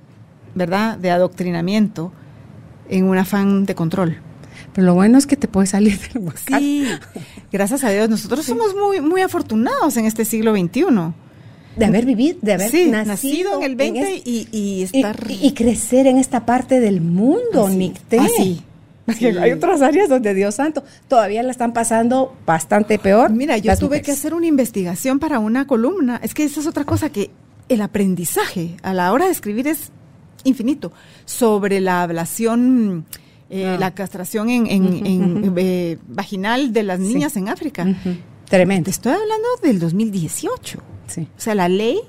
[0.56, 2.12] ¿verdad?, de adoctrinamiento
[2.90, 4.18] en un afán de control.
[4.74, 6.88] Pero lo bueno es que te puedes salir del Sí,
[7.52, 8.10] gracias a Dios.
[8.10, 11.14] Nosotros somos muy, muy afortunados en este siglo XXI
[11.76, 15.18] de haber vivido, de haber nacido, en el 20 y, estar...
[15.30, 18.20] Y, crecer en esta parte del mundo, Nicté.
[19.42, 23.32] Hay otras áreas donde, Dios santo, todavía la están pasando bastante peor.
[23.32, 26.20] Mira, yo tuve que hacer una investigación para una columna.
[26.24, 27.30] Es que esa es otra cosa que
[27.70, 29.92] el aprendizaje a la hora de escribir es
[30.46, 30.94] infinito.
[31.26, 33.06] Sobre la ablación,
[33.50, 33.78] eh, ah.
[33.78, 37.86] la castración en, eh, vaginal de las niñas en África.
[38.48, 38.90] Tremendo.
[38.90, 40.93] estoy hablando del 2018.
[41.14, 41.28] Sí.
[41.38, 42.00] O sea, la ley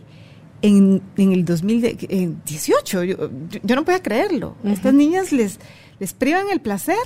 [0.62, 3.30] en, el 2018, yo,
[3.62, 4.56] yo, no podía creerlo.
[4.64, 5.58] Estas niñas les,
[5.98, 6.96] les privan el placer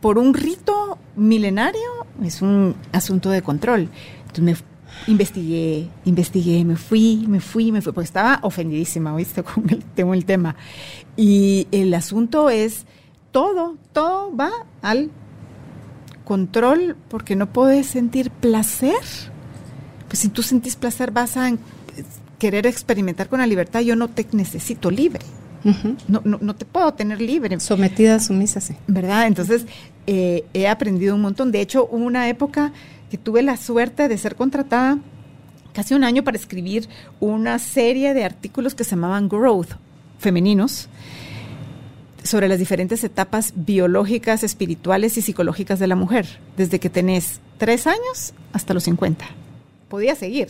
[0.00, 3.88] por un rito milenario, es un asunto de control.
[4.20, 4.56] Entonces me
[5.12, 9.42] investigué, investigué, me fui, me fui, me fui, porque estaba ofendidísima, ¿viste?
[9.44, 10.54] Con el, el tema.
[11.16, 12.86] Y el asunto es,
[13.32, 15.10] todo, todo va al
[16.24, 18.94] control porque no puedes sentir placer.
[20.10, 21.52] Pues si tú sentís placer vas a
[22.40, 25.24] querer experimentar con la libertad, yo no te necesito libre.
[26.08, 27.60] no, no, no, te puedo tener libre.
[27.60, 28.74] Sometida, sumisa, sí.
[28.88, 29.28] ¿Verdad?
[29.28, 29.66] Entonces,
[30.08, 31.52] eh, he aprendido un montón.
[31.52, 32.72] De hecho, hubo una época
[33.08, 34.98] que tuve la suerte de ser contratada
[35.72, 36.88] casi un año para escribir
[37.20, 39.76] una serie de artículos que se llamaban Growth,
[40.18, 40.88] femeninos,
[42.24, 47.86] sobre las diferentes etapas biológicas, espirituales y psicológicas de la mujer, desde que tenés tres
[47.86, 49.24] años hasta los 50.
[49.90, 50.48] Podía seguir.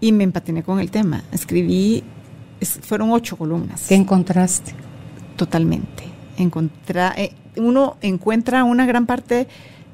[0.00, 1.24] Y me empatiné con el tema.
[1.32, 2.04] Escribí,
[2.80, 3.86] fueron ocho columnas.
[3.88, 4.72] ¿Qué encontraste?
[5.36, 6.04] Totalmente.
[6.38, 9.48] Encontra, eh, uno encuentra una gran parte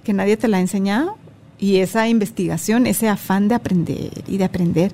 [0.04, 1.16] que nadie te la ha enseñado
[1.58, 4.92] y esa investigación, ese afán de aprender y de aprender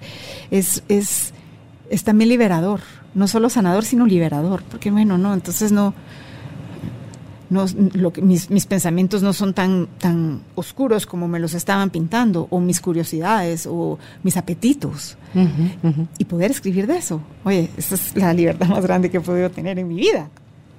[0.51, 1.33] es, es,
[1.91, 2.81] es también liberador,
[3.15, 5.95] no solo sanador, sino liberador, porque bueno, no, entonces no,
[7.51, 11.91] no lo que, mis, mis, pensamientos no son tan, tan oscuros como me los estaban
[11.91, 15.17] pintando, o mis curiosidades, o mis apetitos.
[16.19, 17.21] Y poder escribir de eso.
[17.45, 20.29] Oye, esa es la libertad más grande que he podido tener en mi vida.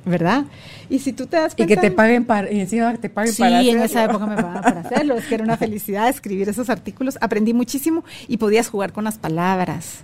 [0.06, 0.46] ¿verdad?
[0.90, 1.74] Y si tú te das cuenta...
[1.74, 4.06] Y que te paguen para, y encima que te paguen sí, para Sí, en esa
[4.06, 8.04] época me pagaban para hacerlo, es que era una felicidad escribir esos artículos, aprendí muchísimo
[8.28, 10.00] y podías jugar con las palabras.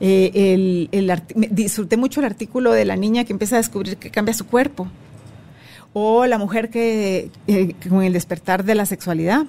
[0.00, 4.10] Eh, el, el disfruté mucho el artículo de la niña que empieza a descubrir que
[4.10, 4.88] cambia su cuerpo,
[5.98, 9.46] o la mujer que eh, con el despertar de la sexualidad,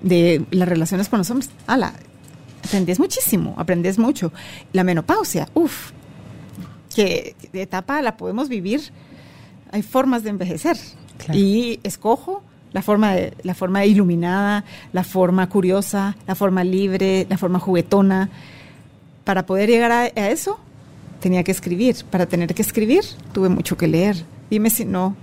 [0.00, 1.92] de las relaciones con los hombres, ala,
[2.64, 4.32] aprendías muchísimo, aprendías mucho.
[4.72, 5.90] La menopausia, uff,
[6.94, 8.92] que de etapa la podemos vivir
[9.72, 10.76] hay formas de envejecer.
[11.32, 17.38] Y escojo la forma, de, la forma iluminada, la forma curiosa, la forma libre, la
[17.38, 18.30] forma juguetona.
[19.24, 20.60] Para poder llegar a, eso,
[21.18, 21.96] tenía que escribir.
[22.08, 24.24] Para tener que escribir, tuve mucho que leer.
[24.48, 25.16] Dime si no,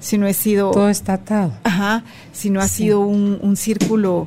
[0.00, 0.72] si no he sido...
[0.72, 1.52] Todo está atado.
[1.62, 4.26] Ajá, si no ha sido un, círculo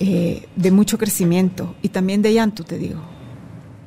[0.00, 3.00] eh, de mucho crecimiento y también de llanto, te digo.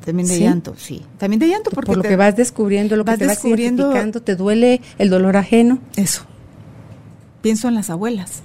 [0.05, 1.03] También de llanto, sí.
[1.17, 1.87] También de llanto porque...
[1.87, 5.79] Por lo que vas descubriendo, lo que te descubriendo, vas ¿te duele el dolor ajeno?
[5.95, 6.23] Eso.
[7.41, 8.43] Pienso en las abuelas.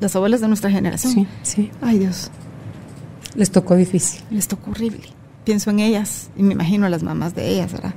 [0.00, 1.12] las abuelas de nuestra generación.
[1.12, 1.70] Sí, sí.
[1.80, 2.30] Ay, Dios.
[3.34, 4.22] Les tocó difícil.
[4.30, 5.08] Les tocó horrible.
[5.44, 7.94] Pienso en ellas y me imagino a las mamás de ellas, ¿verdad?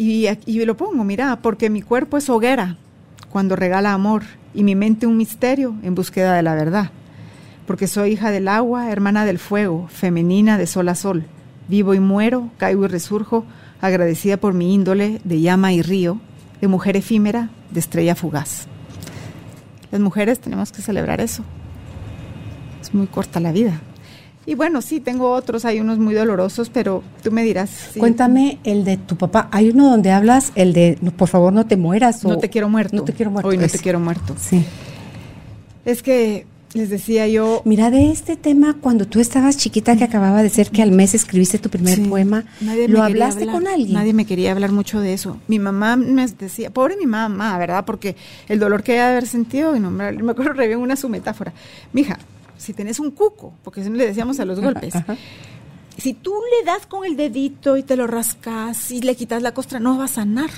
[0.00, 2.78] Y, y lo pongo, mira, porque mi cuerpo es hoguera
[3.30, 4.22] cuando regala amor
[4.54, 6.90] y mi mente un misterio en búsqueda de la verdad
[7.70, 11.26] porque soy hija del agua, hermana del fuego, femenina de sol a sol.
[11.68, 13.44] Vivo y muero, caigo y resurjo,
[13.80, 16.18] agradecida por mi índole de llama y río,
[16.60, 18.66] de mujer efímera, de estrella fugaz.
[19.92, 21.44] Las mujeres tenemos que celebrar eso.
[22.82, 23.80] Es muy corta la vida.
[24.50, 27.90] Y bueno, sí, tengo otros, hay unos muy dolorosos, pero tú me dirás.
[27.96, 29.48] Cuéntame el de tu papá.
[29.52, 32.24] Hay uno donde hablas, el de, por favor, no te mueras.
[32.24, 32.96] no te quiero muerto.
[32.96, 33.48] No te quiero muerto.
[33.48, 34.34] Hoy no te quiero muerto.
[34.40, 34.64] Sí.
[35.84, 37.62] Es que les decía yo.
[37.64, 41.14] Mira, de este tema, cuando tú estabas chiquita, que acababa de ser que al mes
[41.14, 42.42] escribiste tu primer poema,
[42.88, 43.92] ¿lo hablaste con alguien?
[43.92, 45.38] Nadie me quería hablar mucho de eso.
[45.46, 47.84] Mi mamá me decía, pobre mi mamá, ¿verdad?
[47.84, 48.16] Porque
[48.48, 51.52] el dolor que ella haber sentido, y no, me acuerdo re bien una su metáfora.
[51.92, 52.18] Mija,
[52.60, 54.94] si tenés un cuco, porque eso le decíamos a los golpes,
[55.96, 59.52] si tú le das con el dedito y te lo rascas y le quitas la
[59.52, 60.50] costra, no va a sanar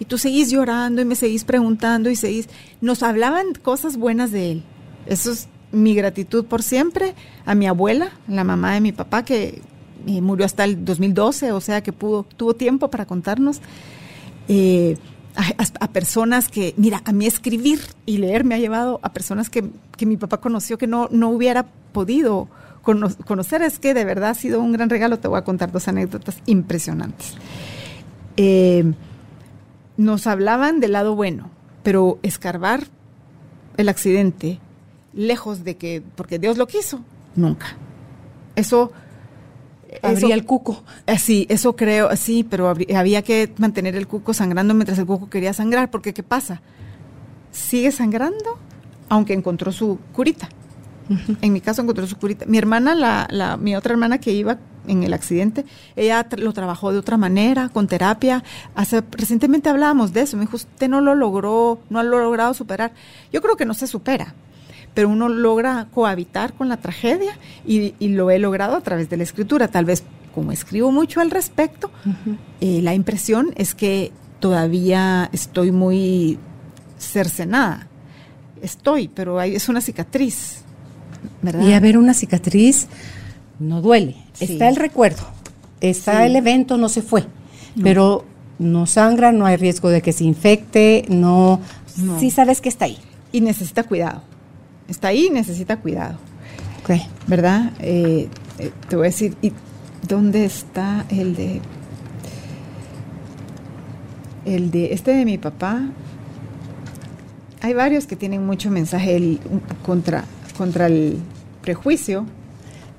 [0.00, 2.48] y tú seguís llorando y me seguís preguntando y seguís...
[2.80, 4.62] Nos hablaban cosas buenas de él.
[5.04, 9.60] Eso es mi gratitud por siempre a mi abuela, la mamá de mi papá, que
[10.06, 13.60] eh, murió hasta el 2012, o sea que pudo, tuvo tiempo para contarnos.
[14.48, 14.96] Eh,
[15.36, 19.64] a, personas que, mira, a mí escribir y leer me ha llevado a personas que,
[20.00, 22.48] mi papá conoció que no, no hubiera podido
[22.82, 23.62] conocer.
[23.62, 25.18] Es que de verdad ha sido un gran regalo.
[25.18, 27.34] Te voy a contar dos anécdotas impresionantes.
[28.36, 28.92] Eh,
[29.96, 31.50] nos hablaban del lado bueno,
[31.82, 32.86] pero escarbar
[33.76, 34.58] el accidente,
[35.12, 37.00] lejos de que, porque Dios lo quiso,
[37.36, 37.76] nunca.
[38.56, 38.92] Eso...
[40.02, 40.84] Abría el cuco.
[41.18, 45.52] Sí, eso creo, sí, pero había que mantener el cuco sangrando mientras el cuco quería
[45.52, 46.62] sangrar, porque ¿qué pasa?
[47.50, 48.58] Sigue sangrando,
[49.08, 50.48] aunque encontró su curita.
[51.42, 52.46] En mi caso encontró su curita.
[52.46, 55.64] Mi hermana, la, la, mi otra hermana que iba en el accidente,
[55.96, 58.44] ella lo trabajó de otra manera, con terapia.
[58.76, 60.36] Hace, recientemente hablábamos de eso.
[60.36, 62.92] Me dijo, usted no lo logró, no lo logrado superar.
[63.32, 64.34] Yo creo que no se supera,
[64.94, 69.22] pero uno logra cohabitar con la tragedia y, lo he logrado a través de la
[69.22, 69.68] escritura.
[69.68, 71.90] Tal vez como escribo mucho al respecto,
[72.60, 76.38] eh, la impresión es que todavía estoy muy
[76.98, 77.86] cercenada.
[78.62, 80.62] Estoy, pero hay, es una cicatriz.
[81.42, 81.66] ¿verdad?
[81.66, 82.88] Y a ver, una cicatriz
[83.58, 84.16] no duele.
[84.40, 85.22] Está el recuerdo,
[85.80, 87.24] está el evento, no se fue,
[87.82, 88.24] pero
[88.58, 91.60] no sangra, no hay riesgo de que se infecte, no,
[92.18, 92.98] sí sabes que está ahí.
[93.32, 94.22] Y necesita cuidado.
[94.90, 96.18] Está ahí y necesita cuidado.
[97.26, 97.72] ¿Verdad?
[97.78, 99.52] Eh, eh, te voy a decir, ¿y
[100.06, 101.60] dónde está el de...
[104.44, 105.82] El de este de mi papá?
[107.60, 109.38] Hay varios que tienen mucho mensaje
[109.84, 110.24] contra,
[110.56, 111.18] contra el
[111.62, 112.26] prejuicio.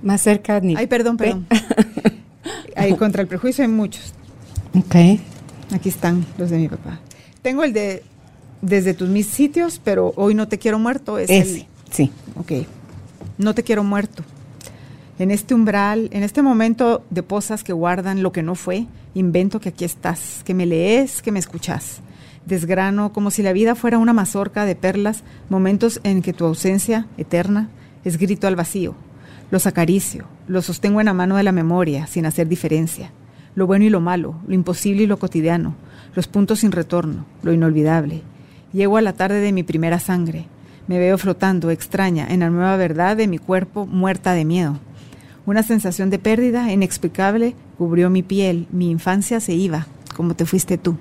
[0.03, 0.75] Más cerca ni.
[0.75, 1.47] Ay, perdón, perdón.
[2.75, 4.13] Ahí contra el prejuicio hay muchos.
[4.75, 5.19] Ok.
[5.73, 6.99] Aquí están los de mi papá.
[7.41, 8.03] Tengo el de
[8.61, 11.17] desde tus mis sitios, pero hoy no te quiero muerto.
[11.17, 12.11] Es Ese, sí.
[12.35, 12.67] Ok.
[13.37, 14.23] No te quiero muerto.
[15.19, 19.59] En este umbral, en este momento de posas que guardan lo que no fue, invento
[19.59, 22.01] que aquí estás, que me lees, que me escuchas.
[22.45, 27.05] Desgrano como si la vida fuera una mazorca de perlas, momentos en que tu ausencia
[27.17, 27.69] eterna
[28.03, 28.95] es grito al vacío.
[29.51, 33.11] Los acaricio, los sostengo en la mano de la memoria, sin hacer diferencia.
[33.53, 35.75] Lo bueno y lo malo, lo imposible y lo cotidiano,
[36.15, 38.21] los puntos sin retorno, lo inolvidable.
[38.73, 40.47] Llego a la tarde de mi primera sangre.
[40.87, 44.79] Me veo flotando, extraña, en la nueva verdad de mi cuerpo muerta de miedo.
[45.45, 50.77] Una sensación de pérdida inexplicable cubrió mi piel, mi infancia se iba, como te fuiste
[50.77, 50.97] tú.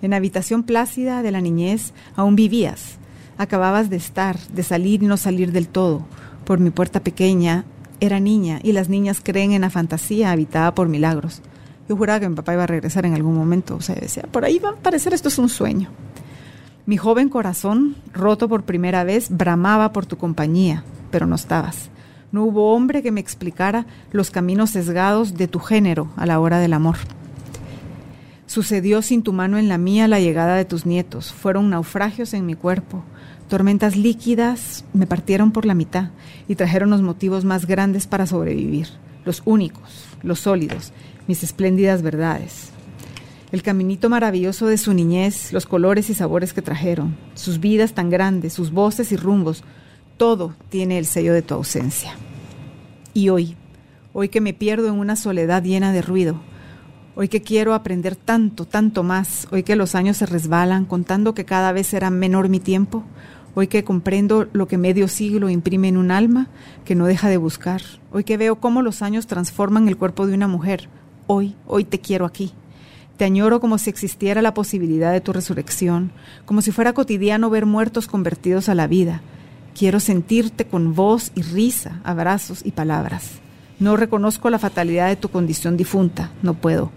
[0.00, 2.98] En la habitación plácida de la niñez aún vivías.
[3.38, 6.04] Acababas de estar, de salir y no salir del todo,
[6.44, 7.64] por mi puerta pequeña,
[8.00, 11.40] era niña y las niñas creen en la fantasía habitada por milagros.
[11.88, 14.44] Yo juraba que mi papá iba a regresar en algún momento, o sea, decía, por
[14.44, 15.90] ahí va a parecer esto es un sueño.
[16.84, 21.90] Mi joven corazón, roto por primera vez, bramaba por tu compañía, pero no estabas.
[22.32, 26.58] No hubo hombre que me explicara los caminos sesgados de tu género a la hora
[26.58, 26.96] del amor.
[28.46, 31.32] Sucedió sin tu mano en la mía la llegada de tus nietos.
[31.32, 33.04] Fueron naufragios en mi cuerpo,
[33.52, 36.08] Tormentas líquidas me partieron por la mitad
[36.48, 38.88] y trajeron los motivos más grandes para sobrevivir,
[39.26, 40.94] los únicos, los sólidos,
[41.28, 42.70] mis espléndidas verdades.
[43.52, 48.08] El caminito maravilloso de su niñez, los colores y sabores que trajeron, sus vidas tan
[48.08, 49.62] grandes, sus voces y rumbos,
[50.16, 52.14] todo tiene el sello de tu ausencia.
[53.12, 53.54] Y hoy,
[54.14, 56.40] hoy que me pierdo en una soledad llena de ruido,
[57.14, 61.44] hoy que quiero aprender tanto, tanto más, hoy que los años se resbalan, contando que
[61.44, 63.04] cada vez será menor mi tiempo,
[63.54, 66.48] Hoy que comprendo lo que medio siglo imprime en un alma
[66.86, 67.82] que no deja de buscar.
[68.10, 70.88] Hoy que veo cómo los años transforman el cuerpo de una mujer.
[71.26, 72.54] Hoy, hoy te quiero aquí.
[73.22, 76.10] Te añoro como si existiera la posibilidad de tu resurrección,
[76.44, 79.22] como si fuera cotidiano ver muertos convertidos a la vida.
[79.78, 83.34] Quiero sentirte con voz y risa, abrazos y palabras.
[83.78, 86.90] No reconozco la fatalidad de tu condición difunta, no puedo.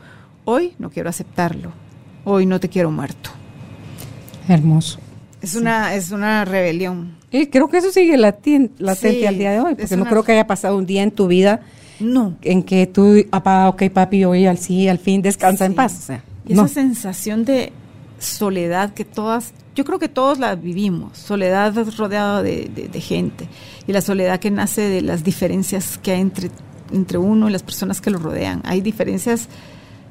[0.46, 1.74] Hoy no quiero aceptarlo.
[2.24, 3.30] Hoy no te quiero muerto.
[4.48, 4.98] Hermoso.
[5.44, 7.18] Es, una, es una rebelión.
[7.30, 10.48] Y creo que eso sigue latente al día de hoy, porque no creo que haya
[10.48, 11.62] pasado un día en tu vida
[12.00, 12.36] no.
[12.42, 16.10] en que tú, papá, ok, papi, hoy al sí, al fin descansa en paz.
[16.48, 17.72] y esa sensación de
[18.20, 23.48] soledad que todas, yo creo que todos la vivimos, soledad rodeada de, de, gente,
[23.88, 26.50] y la soledad que nace de las diferencias que hay entre,
[26.92, 28.62] entre uno y las personas que lo rodean.
[28.66, 29.50] Hay diferencias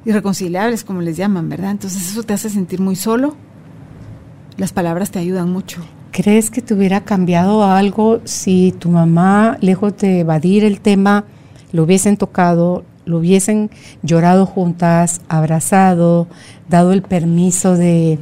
[0.05, 1.71] irreconciliables, como les llaman, ¿verdad?
[1.71, 3.37] Entonces eso te hace sentir muy solo
[4.57, 5.81] las palabras te ayudan mucho.
[6.13, 11.25] ¿Crees que te hubiera cambiado algo si tu mamá, lejos de evadir el tema,
[11.75, 13.69] lo hubiesen tocado, lo hubiesen
[14.03, 16.29] llorado juntas, abrazado,
[16.71, 18.21] dado el permiso de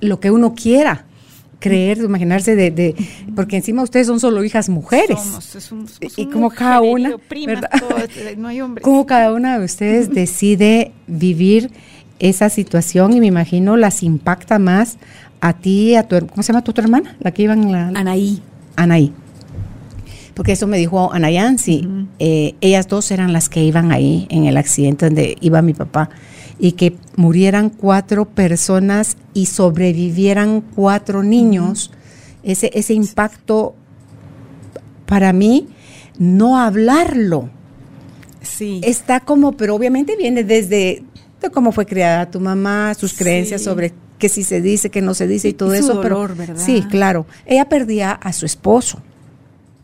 [0.00, 1.04] lo que uno quiera?
[1.60, 2.94] creer, imaginarse de,
[3.34, 5.18] porque encima ustedes son solo hijas mujeres.
[6.14, 7.16] y como cada una,
[8.36, 11.70] no hay Como cada una de ustedes decide vivir
[12.18, 14.98] esa situación y me imagino las impacta más
[15.40, 17.16] a ti, a tu, ¿cómo se llama tu, hermana?
[17.20, 17.88] La que iba en la...
[17.88, 18.42] Anaí.
[18.76, 19.14] Anaí.
[20.34, 21.88] Porque eso me dijo Anayansi.
[22.18, 26.10] Eh, ellas dos eran las que iban ahí en el accidente donde iba mi papá.
[26.58, 31.90] Y que murieran cuatro personas y sobrevivieran cuatro niños.
[32.42, 33.74] ese, ese impacto,
[35.06, 35.68] para mí,
[36.18, 37.48] no hablarlo.
[38.42, 38.80] Sí.
[38.84, 41.02] Está como, pero obviamente viene desde
[41.50, 45.26] cómo fue criada tu mamá, sus creencias sobre que si se dice, que no se
[45.26, 45.94] dice y todo eso.
[45.94, 46.62] Dolor, ¿verdad?
[46.64, 47.26] Sí, claro.
[47.46, 49.02] Ella perdía a su esposo.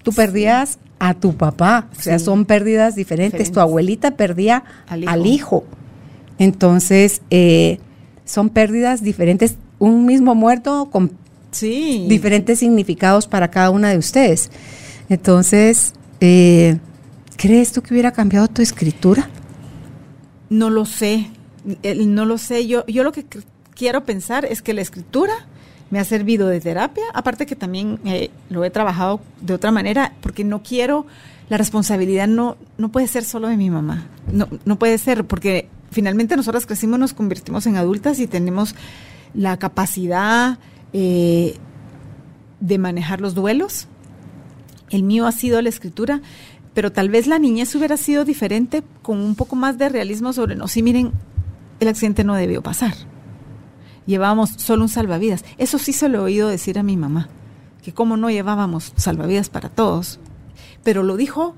[0.03, 3.51] Tú perdías a tu papá, o sea, son pérdidas diferentes.
[3.51, 5.64] Tu abuelita perdía al hijo.
[6.38, 7.78] Entonces, eh,
[8.24, 11.12] son pérdidas diferentes, un mismo muerto con
[11.61, 14.51] diferentes significados para cada una de ustedes.
[15.09, 16.78] Entonces, eh,
[17.36, 19.28] ¿crees tú que hubiera cambiado tu escritura?
[20.48, 21.30] No lo sé,
[21.96, 22.66] no lo sé.
[22.66, 23.24] Yo, yo lo que
[23.74, 25.32] quiero pensar es que la escritura
[25.91, 30.12] me ha servido de terapia, aparte que también eh, lo he trabajado de otra manera,
[30.20, 31.07] porque no quiero,
[31.49, 35.68] la responsabilidad no, no puede ser solo de mi mamá, no, no puede ser, porque
[35.91, 38.76] finalmente nosotras crecimos, nos convertimos en adultas y tenemos
[39.34, 40.59] la capacidad
[40.93, 41.57] eh,
[42.61, 43.88] de manejar los duelos.
[44.91, 46.20] El mío ha sido la escritura,
[46.72, 50.55] pero tal vez la niñez hubiera sido diferente con un poco más de realismo sobre,
[50.55, 51.12] no, sí, miren,
[51.80, 52.95] el accidente no debió pasar
[54.11, 55.44] llevábamos solo un salvavidas.
[55.56, 57.28] Eso sí se lo he oído decir a mi mamá,
[57.82, 60.20] que cómo no llevábamos salvavidas para todos.
[60.84, 61.54] Pero lo dijo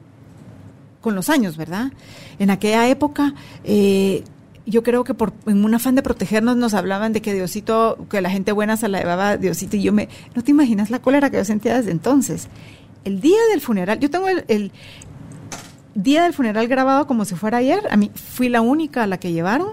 [1.00, 1.92] con los años, ¿verdad?
[2.38, 3.34] En aquella época,
[3.64, 4.22] eh,
[4.66, 8.20] yo creo que por en un afán de protegernos nos hablaban de que Diosito, que
[8.20, 11.30] la gente buena se la llevaba Diosito y yo me, no te imaginas la cólera
[11.30, 12.48] que yo sentía desde entonces.
[13.04, 14.70] El día del funeral, yo tengo el, el
[15.96, 19.18] día del funeral grabado como si fuera ayer, a mí fui la única a la
[19.18, 19.70] que llevaron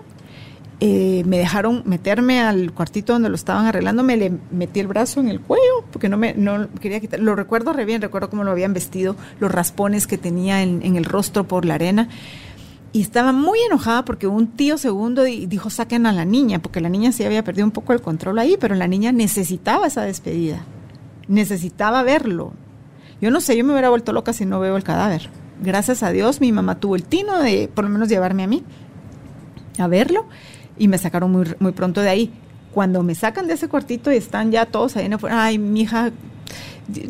[0.81, 5.19] eh, me dejaron meterme al cuartito donde lo estaban arreglando, me le metí el brazo
[5.19, 7.19] en el cuello porque no me no quería quitar.
[7.19, 11.03] Lo recuerdo re bien, recuerdo cómo lo habían vestido, los raspones que tenía en, el
[11.03, 12.07] rostro por la arena.
[12.93, 16.89] Y estaba muy enojada porque un tío segundo dijo saquen a la niña, porque la
[16.89, 20.63] niña sí había perdido un poco el control ahí, pero la niña necesitaba esa despedida,
[21.27, 22.53] necesitaba verlo.
[23.21, 25.29] Yo no sé, yo me hubiera vuelto loca si no veo el cadáver.
[25.61, 28.63] Gracias a Dios mi mamá tuvo el tino de por lo menos llevarme a mí
[29.77, 30.25] a verlo
[30.79, 32.31] y me sacaron muy, muy pronto de ahí.
[32.73, 35.81] Cuando me sacan de ese cuartito y están ya todos ahí en afuera, ay, mi
[35.81, 36.11] hija,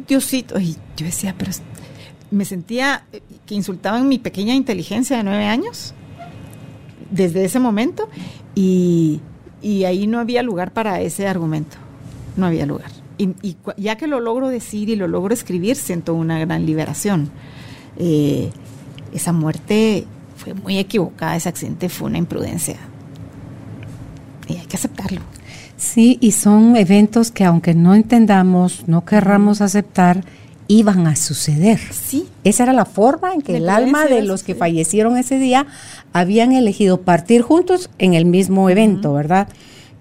[0.08, 1.52] Diosito, y yo decía, pero
[2.32, 3.06] me sentía
[3.46, 5.94] que insultaban mi pequeña inteligencia de nueve años
[7.12, 8.10] desde ese momento
[8.56, 9.22] y,
[9.62, 11.78] y ahí no había lugar para ese argumento,
[12.36, 12.92] no había lugar.
[13.18, 17.30] Y, y, ya que lo logro decir y lo logro escribir, siento una gran liberación.
[17.98, 18.50] Eh,
[19.14, 20.06] esa muerte
[20.38, 22.78] fue muy equivocada, ese accidente fue una imprudencia
[24.50, 25.22] y hay que aceptarlo.
[25.78, 30.26] Sí, y son eventos que aunque no entendamos, no querramos aceptar,
[30.68, 31.80] iban a suceder.
[31.92, 32.28] Sí.
[32.44, 35.66] Esa era la forma en que el alma de los que fallecieron ese día
[36.14, 39.48] habían elegido partir juntos en el mismo evento, ¿verdad?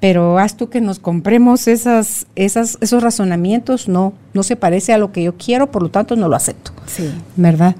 [0.01, 4.99] Pero haz tú que nos compremos esas, esas, esos razonamientos, no, no se parece a
[4.99, 6.72] lo que yo quiero, por lo tanto no lo acepto.
[6.86, 7.11] Sí.
[7.36, 7.74] ¿Verdad?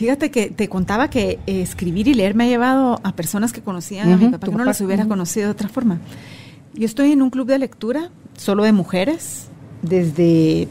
[0.00, 3.60] Fíjate que te contaba que eh, escribir y leer me ha llevado a personas que
[3.60, 5.98] conocían a mi papá, que no los hubiera conocido de otra forma.
[6.72, 9.48] Yo estoy en un club de lectura solo de mujeres,
[9.82, 10.68] desde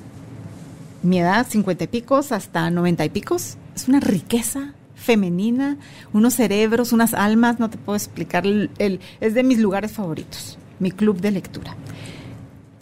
[1.03, 3.57] mi edad, cincuenta y picos, hasta noventa y picos.
[3.75, 5.77] Es una riqueza femenina,
[6.11, 10.89] unos cerebros, unas almas, no te puedo explicar, el, es de mis lugares favoritos, mi
[10.89, 11.75] club de lectura.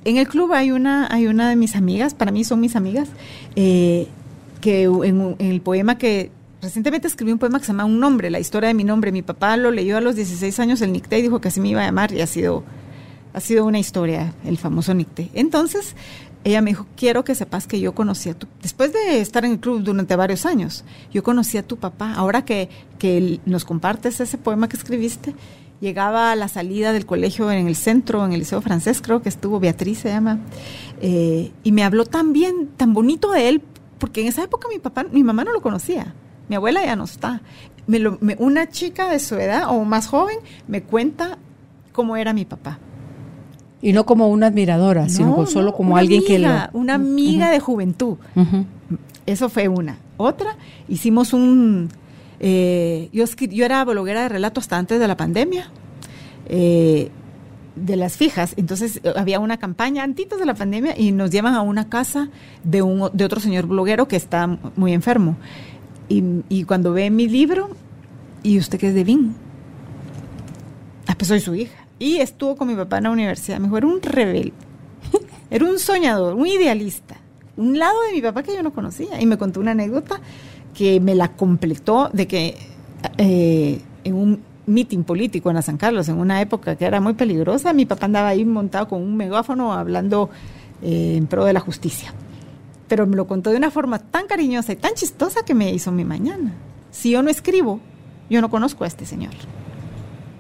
[0.05, 3.09] En el club hay una, hay una de mis amigas, para mí son mis amigas,
[3.57, 4.07] eh,
[4.61, 6.31] que en, el poema que
[6.61, 9.11] recientemente escribí un poema que se llama Un nombre, la historia de mi nombre.
[9.11, 11.69] Mi papá lo leyó a los 16 años, el Nicté, y dijo que así me
[11.69, 12.63] iba a llamar y ha sido,
[13.33, 15.29] ha sido una historia, el famoso Nicté.
[15.33, 15.95] Entonces,
[16.43, 19.53] ella me dijo, quiero que sepas que yo conocí a tu, después de estar en
[19.53, 22.13] el club durante varios años, yo conocí a tu papá.
[22.13, 25.35] Ahora que, que nos compartes ese poema que escribiste,
[25.79, 29.29] llegaba a la salida del colegio en el centro, en el Liceo Francés, creo que
[29.29, 30.39] estuvo, Beatriz se llama,
[31.01, 33.61] eh, y me habló tan bien, tan bonito de él,
[33.99, 36.13] porque en esa época mi papá, mi mamá no lo conocía.
[36.49, 37.41] Mi abuela ya no está.
[37.87, 40.37] Me una chica de su edad o más joven
[40.67, 41.37] me cuenta
[41.93, 42.79] cómo era mi papá.
[43.81, 46.49] Y no como una admiradora, sino solo como alguien que lo...
[46.73, 48.17] Una amiga de juventud.
[49.25, 49.97] Eso fue una.
[50.17, 51.89] Otra, hicimos un...
[52.39, 55.69] Eh, yo, yo era bloguera de relato hasta antes de la pandemia.
[56.47, 57.11] Eh,
[57.77, 58.53] de las fijas.
[58.57, 62.29] Entonces eh, había una campaña antes de la pandemia y nos llevan a una casa
[62.63, 65.37] de, un, de otro señor bloguero que está muy enfermo.
[66.09, 67.69] Y, cuando ve mi libro,
[68.43, 69.35] ¿y usted qué es de Vin?
[71.05, 71.85] Ah, pues soy su hija.
[71.99, 73.59] Y estuvo con mi papá en la universidad.
[73.59, 74.53] Me era un rebelde.
[75.51, 77.17] era un soñador, un idealista.
[77.57, 79.19] Un lado de mi papá que yo no conocía.
[79.21, 80.21] Y me contó una anécdota
[80.73, 82.55] que me la completó de que
[83.17, 87.13] eh, en un meeting político en la San Carlos en una época que era muy
[87.13, 87.73] peligrosa.
[87.73, 90.29] Mi papá andaba ahí montado con un megáfono hablando
[90.81, 92.13] eh, en pro de la justicia.
[92.87, 95.91] Pero me lo contó de una forma tan cariñosa y tan chistosa que me hizo
[95.91, 96.53] mi mañana.
[96.91, 97.79] Si yo no escribo,
[98.29, 99.33] yo no conozco a este señor.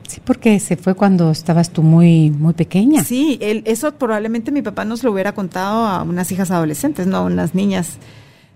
[0.07, 3.03] Sí, porque se fue cuando estabas tú muy, muy pequeña.
[3.03, 7.17] Sí, él, eso probablemente mi papá nos lo hubiera contado a unas hijas adolescentes, no
[7.17, 7.97] a unas niñas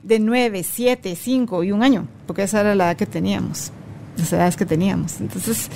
[0.04, 3.72] de 9, 7, 5 y un año, porque esa era la edad que teníamos,
[4.18, 5.20] las edades que teníamos.
[5.20, 5.70] Entonces,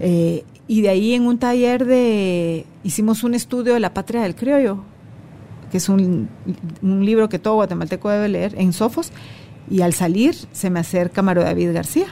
[0.00, 4.34] eh, y de ahí en un taller de, hicimos un estudio de la patria del
[4.34, 4.84] criollo,
[5.70, 6.28] que es un,
[6.82, 9.12] un libro que todo guatemalteco debe leer, en Sofos,
[9.70, 12.06] y al salir se me acerca Maro David García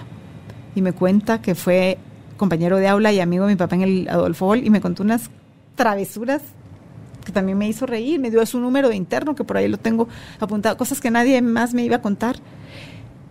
[0.74, 1.98] y me cuenta que fue
[2.36, 5.02] compañero de aula y amigo de mi papá en el Adolfo Hall y me contó
[5.02, 5.30] unas
[5.74, 6.42] travesuras
[7.28, 9.76] que también me hizo reír, me dio su número de interno, que por ahí lo
[9.76, 10.08] tengo
[10.40, 12.36] apuntado, cosas que nadie más me iba a contar.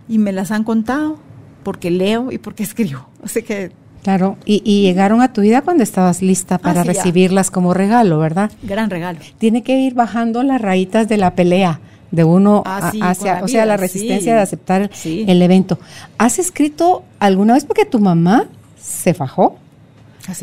[0.08, 1.18] Y me las han contado
[1.64, 3.08] porque leo y porque escribo.
[3.24, 3.72] Así que...
[4.08, 8.50] Claro, y, llegaron a tu vida cuando estabas lista para recibirlas como regalo, ¿verdad?
[8.62, 9.18] Gran regalo.
[9.36, 11.80] Tiene que ir bajando las rayitas de la pelea
[12.10, 15.78] de uno ah, hacia, o sea, la resistencia de aceptar el evento.
[16.16, 18.46] ¿Has escrito alguna vez porque tu mamá
[18.80, 19.58] se fajó?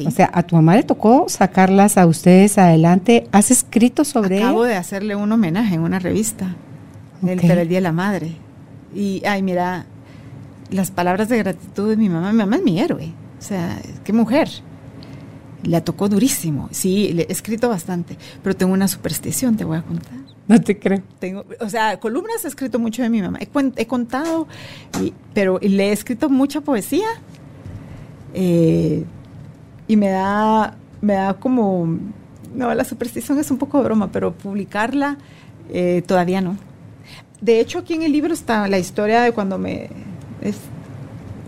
[0.06, 3.26] O sea, a tu mamá le tocó sacarlas a ustedes adelante.
[3.32, 6.56] ¿Has escrito sobre Acabo de hacerle un homenaje en una revista
[7.22, 8.36] del el Día de la Madre.
[8.94, 9.88] Y, ay, mira,
[10.70, 12.32] las palabras de gratitud de mi mamá.
[12.32, 13.25] Mi mamá es mi héroe.
[13.46, 14.50] O sea, qué mujer.
[15.62, 16.68] Le tocó durísimo.
[16.72, 18.18] Sí, le he escrito bastante.
[18.42, 20.14] Pero tengo una superstición, te voy a contar.
[20.48, 21.04] No te creo.
[21.20, 23.38] Tengo, o sea, columnas he escrito mucho de mi mamá.
[23.40, 24.48] He, contado,
[25.36, 27.06] pero le he escrito mucha poesía.
[28.34, 29.06] Eh,
[29.88, 32.00] y me da, me da como,
[32.56, 35.20] no, la superstición es un poco broma, pero publicarla
[35.72, 36.58] eh, todavía no.
[37.42, 39.92] De hecho, aquí en el libro está la historia de cuando me,
[40.42, 40.58] es,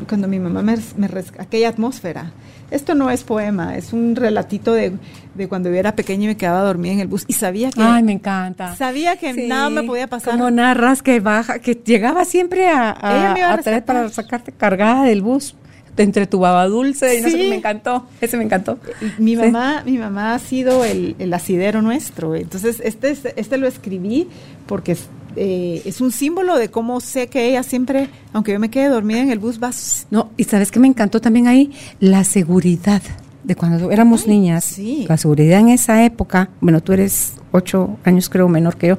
[0.07, 1.07] cuando mi mamá me, me
[1.39, 2.31] aquella atmósfera.
[2.69, 4.93] Esto no es poema, es un relatito de,
[5.35, 7.81] de, cuando yo era pequeña y me quedaba dormida en el bus y sabía que...
[7.81, 8.75] Ay, me encanta.
[8.75, 10.33] Sabía que nada me podía pasar.
[10.33, 15.21] Como narras que baja, que llegaba siempre a, a, a traer para sacarte cargada del
[15.21, 15.55] bus
[16.03, 18.77] entre tu baba dulce y no sé, me encantó, ese me encantó.
[19.17, 24.27] Mi mamá, mi mamá ha sido el, asidero nuestro, entonces este, este lo escribí
[24.65, 24.95] porque
[25.37, 29.19] eh, es un símbolo de cómo sé que ella siempre, aunque yo me quede dormida
[29.19, 29.71] en el bus, va...
[30.11, 33.01] No, y sabes que me encantó también ahí la seguridad
[33.43, 35.05] de cuando éramos niñas, sí.
[35.07, 38.97] la seguridad en esa época, bueno, tú eres ocho años creo menor que yo,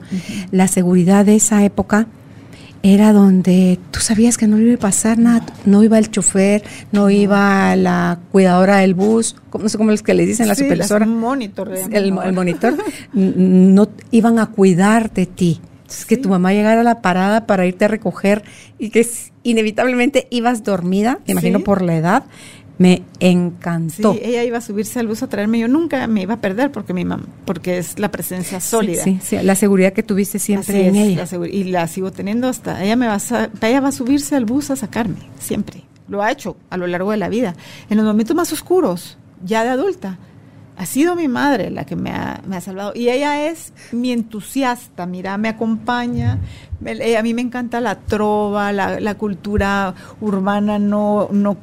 [0.50, 2.06] la seguridad de esa época
[2.82, 6.62] era donde tú sabías que no iba a pasar nada, no iba el chofer,
[6.92, 10.62] no iba la cuidadora del bus, no sé cómo es que le dicen, la sí,
[10.62, 11.04] supervisora.
[11.04, 12.76] Monitor, el, el, monitor,
[13.12, 15.60] no iban a cuidar de ti.
[15.88, 18.44] Es que tu mamá llegara a la parada para irte a recoger
[18.78, 19.06] y que
[19.42, 22.24] inevitablemente ibas dormida, me imagino por la edad,
[22.78, 24.12] me encantó.
[24.12, 26.70] Sí, ella iba a subirse al bus a traerme, yo nunca me iba a perder
[26.70, 29.02] porque mi mamá, porque es la presencia sólida.
[29.02, 31.26] Sí, sí, la seguridad que tuviste siempre en ella.
[31.50, 34.70] y la sigo teniendo hasta, ella me va a, ella va a subirse al bus
[34.70, 35.82] a sacarme, siempre.
[36.08, 37.54] Lo ha hecho a lo largo de la vida.
[37.90, 40.18] En los momentos más oscuros, ya de adulta,
[40.78, 42.92] ha sido mi madre la que me ha, me ha salvado.
[42.94, 46.38] Y ella es mi entusiasta, mira, me acompaña.
[47.18, 51.56] a mí me encanta la trova, la, la cultura urbana no, no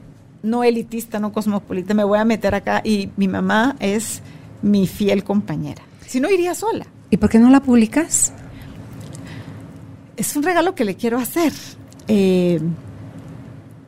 [0.46, 4.22] no elitista, no cosmopolita, me voy a meter acá y mi mamá es
[4.62, 5.82] mi fiel compañera.
[6.06, 6.86] Si no, iría sola.
[7.10, 8.32] ¿Y por qué no la publicas?
[10.16, 11.52] Es un regalo que le quiero hacer.
[12.08, 12.62] Eh,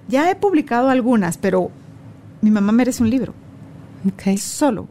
[0.07, 1.69] ya he publicado algunas, pero
[2.41, 3.33] mi mamá merece un libro.
[4.13, 4.37] Okay.
[4.37, 4.87] Solo,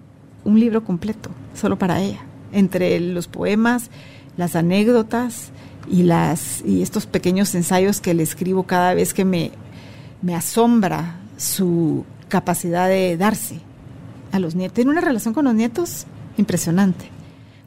[0.47, 2.20] un libro completo, solo para ella.
[2.53, 3.90] Entre los poemas,
[4.36, 5.51] las anécdotas
[5.90, 9.51] y, las, y estos pequeños ensayos que le escribo cada vez que me,
[10.22, 13.61] me asombra su capacidad de darse
[14.32, 14.74] a los nietos.
[14.74, 17.11] Tiene una relación con los nietos impresionante.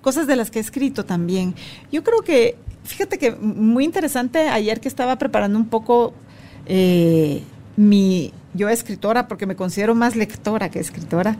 [0.01, 1.55] Cosas de las que he escrito también.
[1.91, 6.13] Yo creo que, fíjate que muy interesante ayer que estaba preparando un poco
[6.65, 7.43] eh,
[7.75, 11.37] mi, yo escritora, porque me considero más lectora que escritora,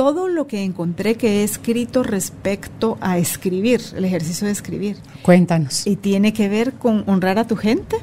[0.00, 4.96] todo lo que encontré que he escrito respecto a escribir, el ejercicio de escribir.
[5.20, 5.86] Cuéntanos.
[5.86, 7.98] Y tiene que ver con honrar a tu gente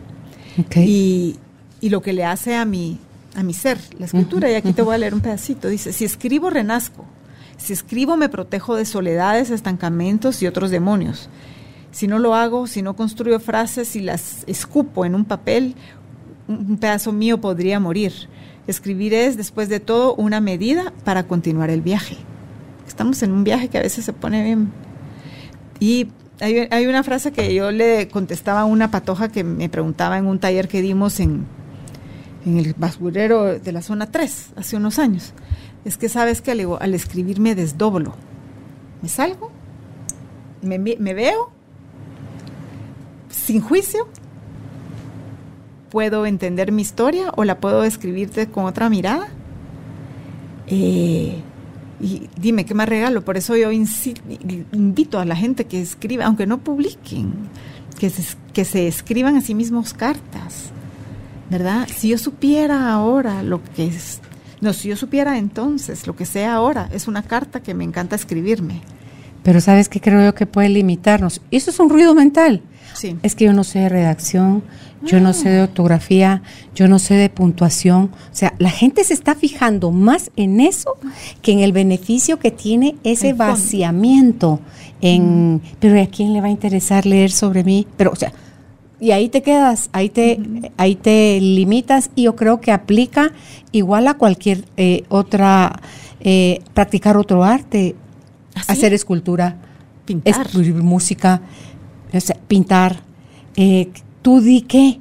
[0.75, 1.37] y,
[1.81, 2.99] y, lo que le hace a mi,
[3.33, 5.69] a mi ser, la escritura, y aquí te voy a leer un pedacito.
[5.69, 7.03] Dice, si escribo, renazco.
[7.57, 11.31] Si escribo, me protejo de soledades, estancamientos y otros demonios.
[11.89, 15.73] Si no lo hago, si no construyo frases y las escupo en un papel,
[16.47, 18.13] un pedazo mío podría morir.
[18.67, 22.17] Escribir es, después de todo, una medida para continuar el viaje.
[22.85, 24.71] Estamos en un viaje que a veces se pone bien.
[25.79, 26.09] Y
[26.39, 30.39] hay, una frase que yo le contestaba a una patoja que me preguntaba en un
[30.39, 31.45] taller que dimos en,
[32.45, 35.33] el basurero de la zona 3 hace unos años.
[35.85, 38.15] Es que sabes que al, al escribir me desdoblo.
[39.01, 39.51] Me salgo,
[40.61, 41.51] me veo,
[43.29, 44.07] sin juicio,
[45.89, 49.27] puedo entender mi historia o la puedo escribirte con otra mirada.
[50.67, 51.41] Eh,
[51.99, 53.23] y dime, ¿qué más regalo?
[53.23, 57.33] Por eso yo invito a la gente que escriba, aunque no publiquen,
[57.99, 58.11] que,
[58.53, 60.71] que se escriban a sí mismos cartas,
[61.49, 61.87] ¿verdad?
[61.93, 64.19] Si yo supiera ahora lo que es,
[64.61, 68.15] no, si yo supiera entonces lo que sé ahora, es una carta que me encanta
[68.15, 68.81] escribirme.
[69.43, 71.41] Pero sabes que creo yo que puede limitarnos.
[71.51, 72.61] Eso es un ruido mental.
[72.97, 73.15] Sí.
[73.23, 74.63] Es que yo no sé de redacción,
[75.03, 76.41] yo no sé de ortografía,
[76.75, 78.05] yo no sé de puntuación.
[78.05, 80.97] O sea, la gente se está fijando más en eso
[81.41, 84.59] que en el beneficio que tiene ese vaciamiento.
[85.01, 85.61] En.
[85.79, 87.85] Pero ¿a quién le va a interesar leer sobre mí?
[87.97, 88.33] Pero, o sea,
[88.99, 90.39] y ahí te quedas, ahí te,
[90.77, 93.31] ahí te limitas y yo creo que aplica
[93.71, 95.81] igual a cualquier eh, otra,
[96.19, 97.95] eh, practicar otro arte,
[98.55, 99.57] ¿Ah, hacer escultura,
[100.05, 101.41] pintar, escribir música,
[102.47, 103.01] pintar.
[103.55, 103.89] Eh,
[104.21, 104.99] tú di que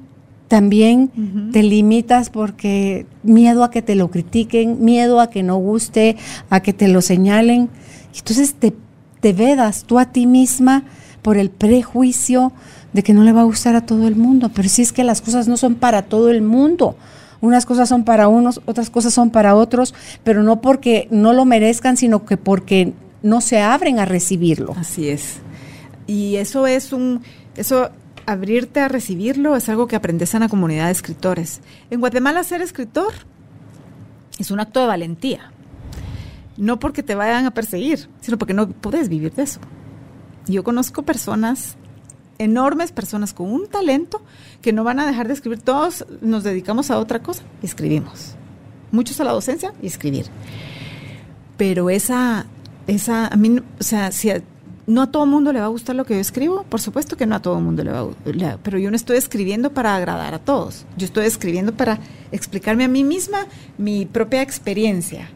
[0.48, 6.16] también te limitas porque miedo a que te lo critiquen, miedo a que no guste,
[6.50, 7.68] a que te lo señalen.
[8.16, 8.72] Entonces te,
[9.20, 10.84] te vedas tú a ti misma
[11.22, 12.52] por el prejuicio
[12.92, 14.50] de que no le va a gustar a todo el mundo.
[14.54, 16.96] Pero si es que las cosas no son para todo el mundo.
[17.40, 19.94] Unas cosas son para unos, otras cosas son para otros,
[20.24, 24.74] pero no porque no lo merezcan, sino que porque no se abren a recibirlo.
[24.78, 25.40] Así es.
[26.07, 27.22] Y eso es un,
[27.57, 27.90] eso
[28.26, 31.61] abrirte a recibirlo es algo que aprendes en la comunidad de escritores.
[31.90, 33.12] En Guatemala ser escritor
[34.38, 35.52] es un acto de valentía.
[36.57, 39.61] No porque te vayan a perseguir, sino porque no puedes vivir de eso.
[40.46, 41.76] Yo conozco personas,
[42.38, 44.22] enormes personas con un talento
[44.62, 45.61] que no van a dejar de escribir.
[45.61, 48.36] Todos nos dedicamos a otra cosa y escribimos.
[48.90, 50.26] Muchos a la docencia y escribir.
[51.57, 52.46] Pero esa,
[52.86, 54.30] esa, a mí, o sea, si
[54.87, 57.26] no a todo mundo le va a gustar lo que yo escribo, por supuesto que
[57.26, 60.34] no a todo mundo le va a gustar, pero yo no estoy escribiendo para agradar
[60.34, 61.99] a todos, yo estoy escribiendo para
[62.30, 63.47] explicarme a mí misma
[63.78, 65.28] mi propia experiencia,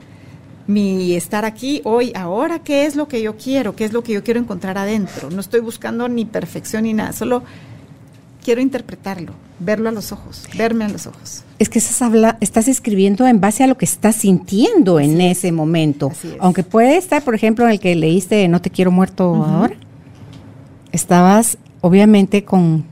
[0.66, 4.12] mi estar aquí hoy, ahora, qué es lo que yo quiero, qué es lo que
[4.12, 7.42] yo quiero encontrar adentro, no estoy buscando ni perfección ni nada, solo
[8.44, 11.44] quiero interpretarlo, verlo a los ojos, verme a los ojos.
[11.58, 15.52] Es que estás, habla, estás escribiendo en base a lo que estás sintiendo en ese
[15.52, 16.11] momento.
[16.40, 19.74] Aunque puede estar, por ejemplo, en el que leíste No te quiero muerto ahora.
[20.90, 22.84] Estabas, obviamente, con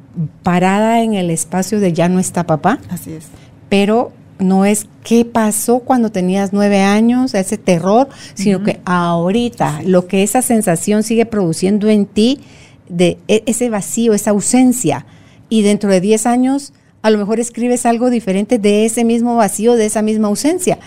[0.43, 2.79] parada en el espacio de ya no está papá.
[2.91, 3.27] Así es.
[3.69, 10.07] Pero no es qué pasó cuando tenías nueve años, ese terror, sino que ahorita lo
[10.07, 12.41] que esa sensación sigue produciendo en ti,
[12.89, 15.05] de e, ese vacío, esa ausencia
[15.49, 16.73] y dentro de 10 años
[17.03, 20.79] a lo mejor escribes algo diferente de ese mismo vacío, de esa misma ausencia.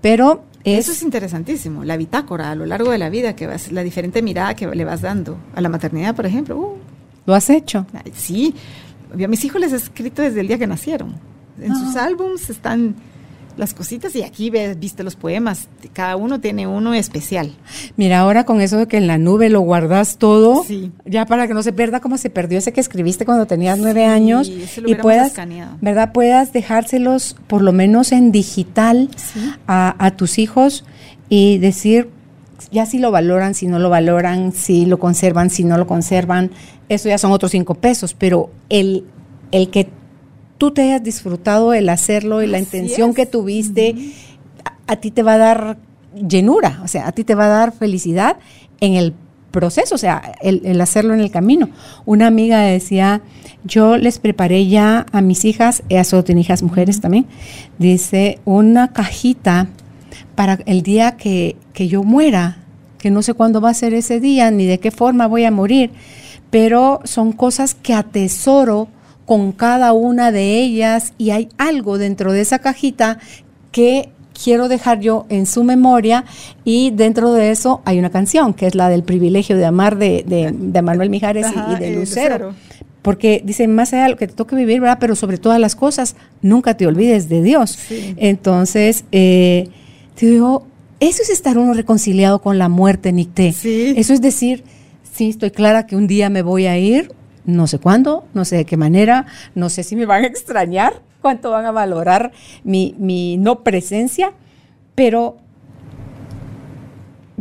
[0.00, 3.82] Pero eso es interesantísimo, la bitácora a lo largo de la vida, que vas, la
[3.82, 6.56] diferente mirada que le vas dando a la maternidad, por ejemplo.
[6.56, 6.76] Uh.
[7.26, 7.86] ¿Lo has hecho?
[8.14, 8.54] Sí,
[9.12, 11.14] a mis hijos les he escrito desde el día que nacieron.
[11.60, 12.04] En sus ah.
[12.04, 12.94] álbums están
[13.58, 17.52] las cositas y aquí ves, viste los poemas, cada uno tiene uno especial.
[17.96, 20.64] Mira, ahora con eso de que en la nube lo guardas todo,
[21.04, 24.04] ya para que no se pierda como se perdió ese que escribiste cuando tenías nueve
[24.04, 25.34] años y puedas,
[25.80, 26.12] ¿verdad?
[26.12, 29.10] Puedas dejárselos por lo menos en digital
[29.66, 30.84] a, tus hijos
[31.28, 32.08] y decir,
[32.70, 36.52] ya si lo valoran, si no lo valoran, si lo conservan, si no lo conservan,
[36.88, 39.04] eso ya son otros cinco pesos, pero el,
[39.50, 39.90] el que
[40.58, 43.94] tú te hayas disfrutado el hacerlo y la intención que tuviste,
[44.86, 45.78] a, ti te va a dar
[46.14, 48.36] llenura, o sea, a ti te va a dar felicidad
[48.80, 49.14] en el
[49.52, 51.70] proceso, o sea, el, hacerlo en el camino.
[52.04, 53.22] Una amiga decía,
[53.64, 57.26] yo les preparé ya a mis hijas, ella solo tiene hijas mujeres también,
[57.78, 59.68] dice, una cajita
[60.34, 62.58] para el día que, que yo muera,
[62.98, 65.50] que no sé cuándo va a ser ese día, ni de qué forma voy a
[65.50, 65.92] morir,
[66.50, 68.88] pero son cosas que atesoro
[69.28, 73.18] con cada una de ellas y hay algo dentro de esa cajita
[73.72, 74.08] que
[74.42, 76.24] quiero dejar yo en su memoria
[76.64, 80.24] y dentro de eso hay una canción que es la del privilegio de amar de,
[80.26, 82.54] de, Manuel Mijares y, de Lucero.
[83.02, 84.96] Porque dice, más allá de lo que te toque vivir, ¿verdad?
[84.98, 87.78] Pero sobre todas las cosas, nunca te olvides de Dios.
[88.16, 89.68] Entonces, eh,
[90.14, 90.66] te digo,
[91.00, 93.48] eso es estar uno reconciliado con la muerte, Nicté.
[93.48, 94.64] Eso es decir,
[95.12, 97.12] sí, estoy clara que un día me voy a ir,
[97.48, 99.24] no sé cuándo, no sé de qué manera,
[99.54, 102.30] no sé si me van a extrañar, cuánto van a valorar
[102.62, 104.32] mi, no presencia,
[104.94, 105.38] pero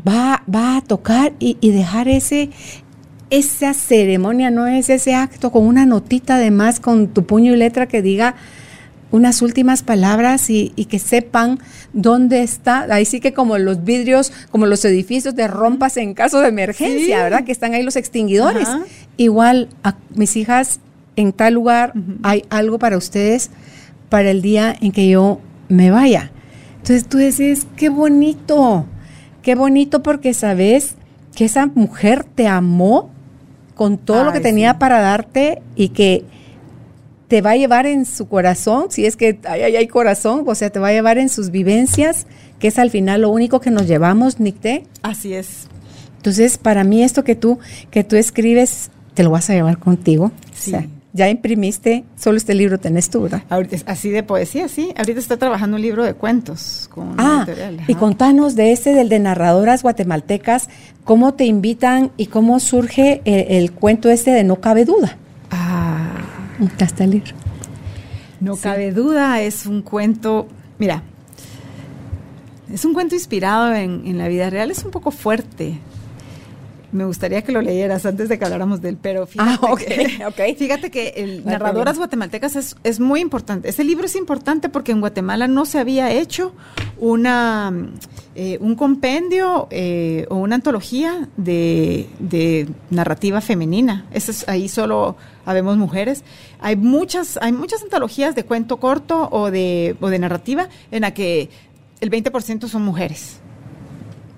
[0.07, 2.51] va, va a tocar y, dejar ese,
[3.29, 7.57] esa ceremonia, no es ese acto con una notita de más, con tu puño y
[7.57, 8.35] letra que diga
[9.11, 11.59] unas últimas palabras y, que sepan
[11.93, 12.87] dónde está.
[12.89, 17.23] Ahí sí que como los vidrios, como los edificios de rompas en caso de emergencia,
[17.23, 17.43] ¿verdad?
[17.43, 18.67] Que están ahí los extinguidores.
[19.17, 20.79] Igual a mis hijas,
[21.15, 21.93] en tal lugar
[22.23, 23.49] hay algo para ustedes
[24.09, 26.31] para el día en que yo me vaya.
[26.77, 28.85] Entonces tú decís, qué bonito,
[29.41, 30.95] qué bonito porque sabes
[31.35, 33.09] que esa mujer te amó
[33.75, 36.25] con todo lo que tenía para darte y que
[37.27, 40.69] te va a llevar en su corazón, si es que hay, hay, corazón, o sea,
[40.69, 42.25] te va a llevar en sus vivencias,
[42.59, 44.85] que es al final lo único que nos llevamos, Nicté.
[45.03, 45.67] Así es.
[46.17, 47.59] Entonces, para mí esto que tú,
[47.91, 50.31] que tú escribes, te lo vas a llevar contigo.
[50.53, 50.73] Sí.
[50.73, 53.43] O sea, ya imprimiste, solo este libro tenés tú, ¿verdad?
[53.49, 54.93] Ahorita, así de poesía, sí.
[54.95, 57.81] Ahorita está trabajando un libro de cuentos con ah, editorial.
[57.87, 60.69] Y contanos de ese, del de narradoras guatemaltecas,
[61.03, 65.17] cómo te invitan y cómo surge el, el cuento este de No Cabe Duda.
[65.51, 65.96] Ah.
[66.59, 67.33] Libro.
[68.39, 68.61] No sí.
[68.61, 70.47] cabe duda, es un cuento,
[70.77, 71.03] mira,
[72.71, 75.79] es un cuento inspirado en, en la vida real, es un poco fuerte,
[76.91, 80.17] me gustaría que lo leyeras antes de que habláramos de él, pero fíjate, ah, okay,
[80.17, 80.55] que, okay.
[80.55, 83.69] fíjate que el Narradoras Guatemaltecas es, es, muy importante.
[83.69, 86.53] Ese libro es importante porque en Guatemala no se había hecho
[86.99, 87.73] una
[88.39, 94.05] eh, un compendio eh, o una antología de, de narrativa femenina.
[94.11, 96.23] Eso es, ahí solo habemos mujeres.
[96.59, 101.15] Hay muchas, hay muchas antologías de cuento corto o de, o de narrativa en la
[101.15, 101.49] que
[101.99, 103.39] el 20% son mujeres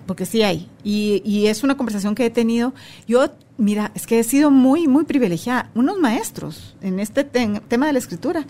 [0.09, 0.67] porque sí hay.
[0.83, 2.73] Y, y, es una conversación que he tenido.
[3.07, 3.27] Yo,
[3.59, 5.69] mira, es que he sido muy, muy privilegiada.
[5.75, 8.47] Unos maestros en este tema de la escritura.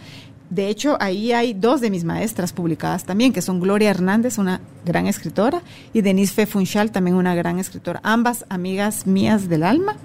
[0.49, 4.62] De hecho, ahí hay dos de mis maestras publicadas también, que son Gloria Hernández, una
[4.86, 7.99] gran escritora, y Denise Fe Funchal, también una gran escritora.
[8.03, 9.97] Ambas amigas mías del alma.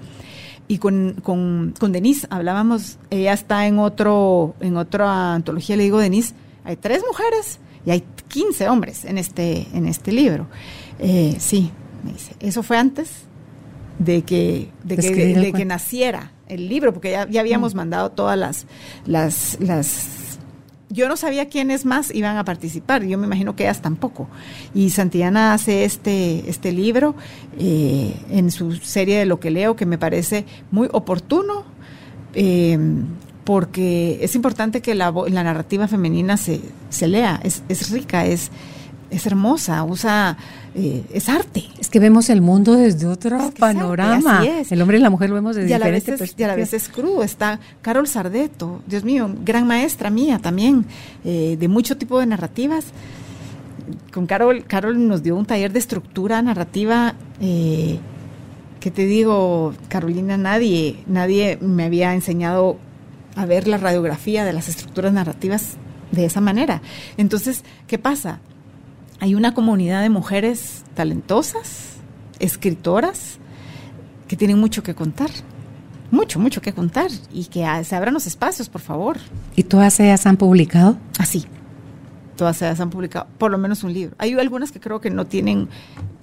[0.67, 5.99] Y con, con, con Denise hablábamos, ella está en, otro, en otra antología, le digo,
[5.99, 6.33] Denise,
[6.65, 10.47] hay tres mujeres y hay 15 hombres en este, en este libro.
[10.99, 11.71] Eh, sí,
[12.03, 13.09] me dice, eso fue antes
[13.99, 17.77] de que, de que, de, de que naciera el libro, porque ya, ya habíamos mm.
[17.77, 18.65] mandado todas las,
[19.05, 20.37] las, las
[20.89, 24.27] yo no sabía quiénes más iban a participar, yo me imagino que ellas tampoco.
[24.73, 27.15] Y Santillana hace este, este libro
[27.59, 31.65] eh, en su serie de lo que leo, que me parece muy oportuno,
[32.33, 32.77] eh,
[33.43, 38.51] porque es importante que la, la narrativa femenina se, se lea, es, es rica, es,
[39.09, 40.37] es hermosa, usa,
[40.77, 41.63] eh, es arte.
[41.79, 44.45] Es que vemos el mundo desde otro es que panorama.
[44.45, 44.71] Es es.
[44.73, 46.73] El hombre y la mujer lo vemos desde y a es, Y a la vez
[46.73, 47.23] es crudo.
[47.23, 50.85] Está Carol Sardeto, Dios mío, gran maestra mía también,
[51.23, 52.87] eh, de mucho tipo de narrativas.
[54.13, 57.15] Con Carol, Carol nos dio un taller de estructura narrativa.
[57.39, 57.99] Eh,
[58.81, 62.77] que te digo, Carolina, nadie, nadie me había enseñado
[63.35, 65.77] a ver la radiografía de las estructuras narrativas
[66.11, 66.81] de esa manera.
[67.17, 68.41] Entonces, ¿qué pasa?
[69.19, 71.97] Hay una comunidad de mujeres talentosas,
[72.39, 73.39] escritoras,
[74.27, 75.29] que tienen mucho que contar.
[76.11, 77.09] Mucho, mucho que contar.
[77.31, 79.17] Y que se abran los espacios, por favor.
[79.55, 80.97] ¿Y todas ellas han publicado?
[81.17, 81.45] Así.
[82.35, 84.15] Todas ellas han publicado por lo menos un libro.
[84.17, 85.69] Hay algunas que creo que no tienen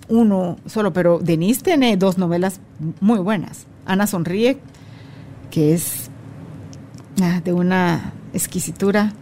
[0.09, 2.61] uno solo, pero Denise tiene dos novelas
[3.01, 3.67] muy buenas.
[3.87, 4.59] Ana Sonríe,
[5.51, 6.11] que es
[7.23, 9.15] ah, de una exquisitura.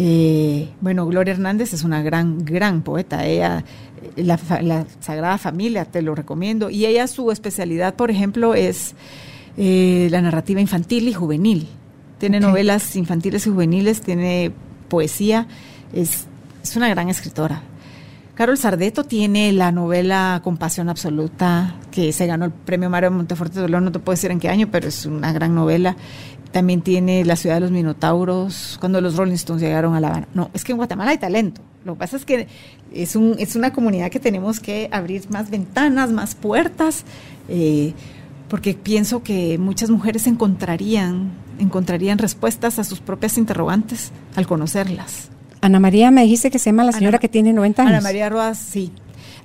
[0.00, 3.26] Eh, bueno, Gloria Hernández es una gran, gran poeta.
[3.26, 3.64] Ella,
[4.14, 6.70] la, la, Sagrada Familia, te lo recomiendo.
[6.70, 8.94] Y ella, su especialidad, por ejemplo, es
[9.56, 11.66] eh, la narrativa infantil y juvenil.
[12.18, 12.48] Tiene okay.
[12.48, 14.52] novelas infantiles y juveniles, tiene
[14.86, 15.48] poesía.
[15.92, 16.26] Es,
[16.62, 17.60] es una gran escritora.
[18.36, 23.68] Carol Sardeto tiene la novela Compasión Absoluta, que se ganó el premio Mario Monteforte de
[23.68, 25.96] León, no te puedo decir en qué año, pero es una gran novela.
[26.52, 30.28] También tiene La ciudad de los Minotauros, cuando los Rolling Stones llegaron a La Habana.
[30.34, 31.60] No, es que en Guatemala hay talento.
[31.84, 32.48] Lo que pasa es que
[32.92, 37.04] es, un, es una comunidad que tenemos que abrir más ventanas, más puertas,
[37.48, 37.92] eh,
[38.48, 45.28] porque pienso que muchas mujeres encontrarían, encontrarían respuestas a sus propias interrogantes al conocerlas.
[45.60, 47.92] Ana María me dijiste que se llama la señora Ana, que tiene 90 años.
[47.92, 48.92] Ana María Rodas, sí.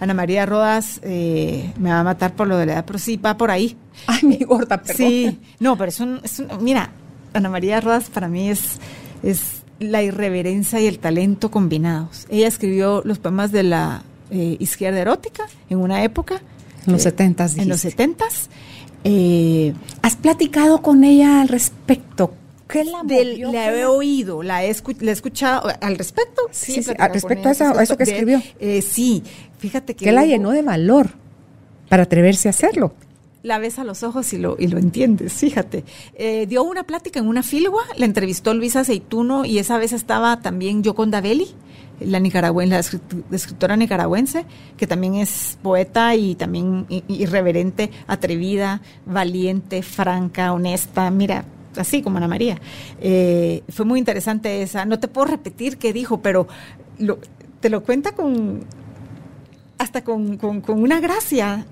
[0.04, 3.16] Ana María Rodas eh, me va a matar por lo de la edad, pero sí,
[3.16, 3.78] va por ahí.
[4.08, 4.98] Ay, mi gorda, perdón.
[4.98, 6.92] Sí, no, pero es un, es un, mira,
[7.34, 8.80] Ana María Rodas para mí es,
[9.24, 12.26] es la irreverencia y el talento combinados.
[12.30, 16.42] Ella escribió los poemas de la eh, izquierda erótica en una época.
[16.86, 17.58] En los setentas.
[17.58, 18.50] En los setentas.
[19.06, 22.34] Eh, ¿Has platicado con ella al respecto?
[22.68, 26.42] ¿Qué la Del, la he oído, la he, la he, escuchado al respecto.
[26.52, 28.42] Sí, sí, sí al respecto a eso, a eso, que escribió.
[28.60, 29.24] Eh, sí,
[29.60, 30.06] fíjate que.
[30.06, 31.12] ¿Qué la llenó de valor
[31.90, 32.94] para atreverse a hacerlo?
[33.44, 35.84] La ves a los ojos y lo, y lo entiendes, fíjate.
[36.16, 40.40] Eh, dio una plática en una filgua, la entrevistó Luisa Aceituno y esa vez estaba
[40.40, 41.54] también Yoconda Belli,
[42.00, 43.00] la nicaragüense,
[43.30, 44.46] la escritora nicaragüense,
[44.78, 51.10] que también es poeta y también irreverente, atrevida, valiente, franca, honesta.
[51.12, 51.46] Mira,
[51.78, 52.60] así como Ana María.
[53.02, 54.86] Eh, fue muy interesante esa.
[54.86, 56.48] No te puedo repetir qué dijo, pero
[57.00, 57.20] lo,
[57.60, 58.66] te lo cuenta con
[59.78, 61.66] hasta con, con, con, una gracia.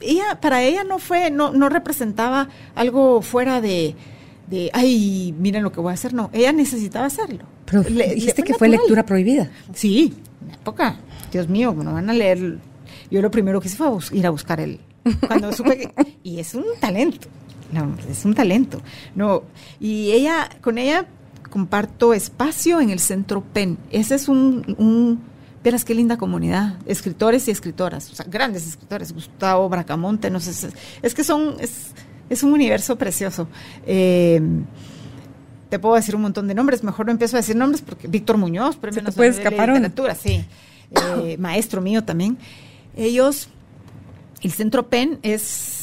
[0.00, 3.94] Ella, para ella no fue, no, no representaba algo fuera de,
[4.48, 6.14] de, ay, miren lo que voy a hacer.
[6.14, 7.44] No, ella necesitaba hacerlo.
[7.66, 9.50] Pero dijiste que fue lectura prohibida.
[9.74, 10.14] Sí,
[10.46, 10.96] en época.
[11.30, 12.58] Dios mío, no van a leer.
[13.10, 14.80] Yo lo primero que hice fue ir a buscar el.
[15.26, 15.92] Cuando supe
[16.22, 17.28] y es un talento.
[17.72, 18.80] No, es un talento.
[19.14, 19.42] No,
[19.78, 21.06] y ella, con ella
[21.50, 23.78] comparto espacio en el Centro PEN.
[23.90, 25.20] Ese es un, un
[25.62, 30.70] verás qué linda comunidad, escritores y escritoras, o sea, grandes escritores, Gustavo Bracamonte, no sé,
[31.02, 31.92] es, que son, es,
[32.30, 33.48] es, un universo precioso.
[33.86, 34.40] Eh,
[35.68, 38.38] te puedo decir un montón de nombres, mejor no empiezo a decir nombres porque Víctor
[38.38, 40.44] Muñoz, premio Nacional de Literatura, sí,
[40.90, 42.38] eh, maestro mío también.
[42.96, 43.48] Ellos,
[44.42, 45.77] el Centro PEN es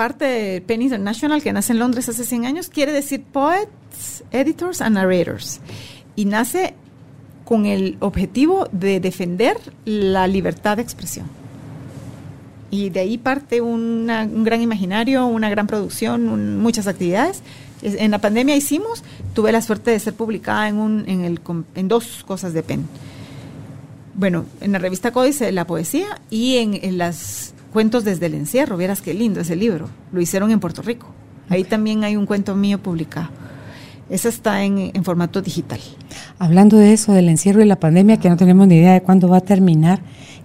[0.00, 4.80] parte de PEN International que nace en Londres hace 100 años, quiere decir Poets, Editors
[4.80, 5.60] and Narrators.
[6.16, 6.72] Y nace
[7.44, 11.26] con el objetivo de defender la libertad de expresión.
[12.70, 14.06] Y de ahí parte un
[14.42, 17.42] gran imaginario, una gran producción, muchas actividades.
[17.82, 21.40] En la pandemia hicimos, tuve la suerte de ser publicada en, un, en, el,
[21.74, 22.86] en dos cosas de PEN.
[24.14, 28.76] Bueno, en la revista Códice la poesía y en, en las cuentos desde el encierro.
[28.76, 29.88] Vieras qué lindo ese libro.
[30.12, 31.06] Lo hicieron en Puerto Rico.
[31.48, 33.28] Ahí también hay un cuento mío publicado.
[34.08, 35.80] Esa está en, formato digital.
[36.38, 39.28] Hablando de eso, del encierro y la pandemia, que no tenemos ni idea de cuándo
[39.28, 40.00] va a terminar,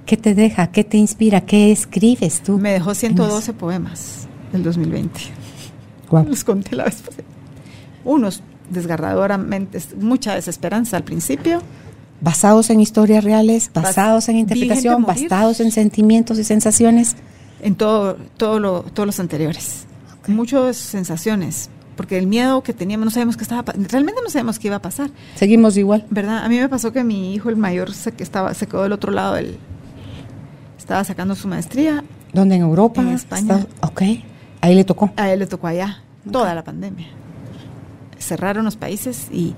[0.05, 0.67] ¿qué te deja?
[0.67, 1.41] ¿Qué te inspira?
[1.41, 2.59] ¿Qué escribes tú?
[2.59, 5.19] Me dejó 112 poemas el 2020.
[6.28, 7.23] Los conté la vez pasada.
[8.03, 11.61] Unos desgarradoramente, mucha desesperanza al principio.
[12.22, 13.70] ¿Basados en historias reales?
[13.74, 15.03] ¿Basados en interpretación?
[15.03, 17.16] ¿Basados en sentimientos y sensaciones?
[17.61, 19.86] En todo, todo lo, todos los anteriores.
[20.28, 24.68] Muchas sensaciones, porque el miedo que teníamos, no sabemos qué estaba, realmente no sabemos qué
[24.68, 25.11] iba a pasar.
[25.36, 26.05] Seguimos igual.
[26.09, 26.43] ¿Verdad?
[26.43, 29.11] A mí me pasó que mi hijo, el mayor, se, estaba, se quedó del otro
[29.11, 29.57] lado del,
[30.78, 32.03] estaba sacando su maestría.
[32.34, 32.55] ¿Dónde?
[32.55, 33.01] ¿En Europa?
[33.01, 33.66] En España.
[33.82, 34.01] ok.
[34.61, 35.11] Ahí le tocó.
[35.16, 36.01] A él le tocó allá,
[36.32, 37.07] toda la pandemia.
[38.18, 39.53] Cerraron los países y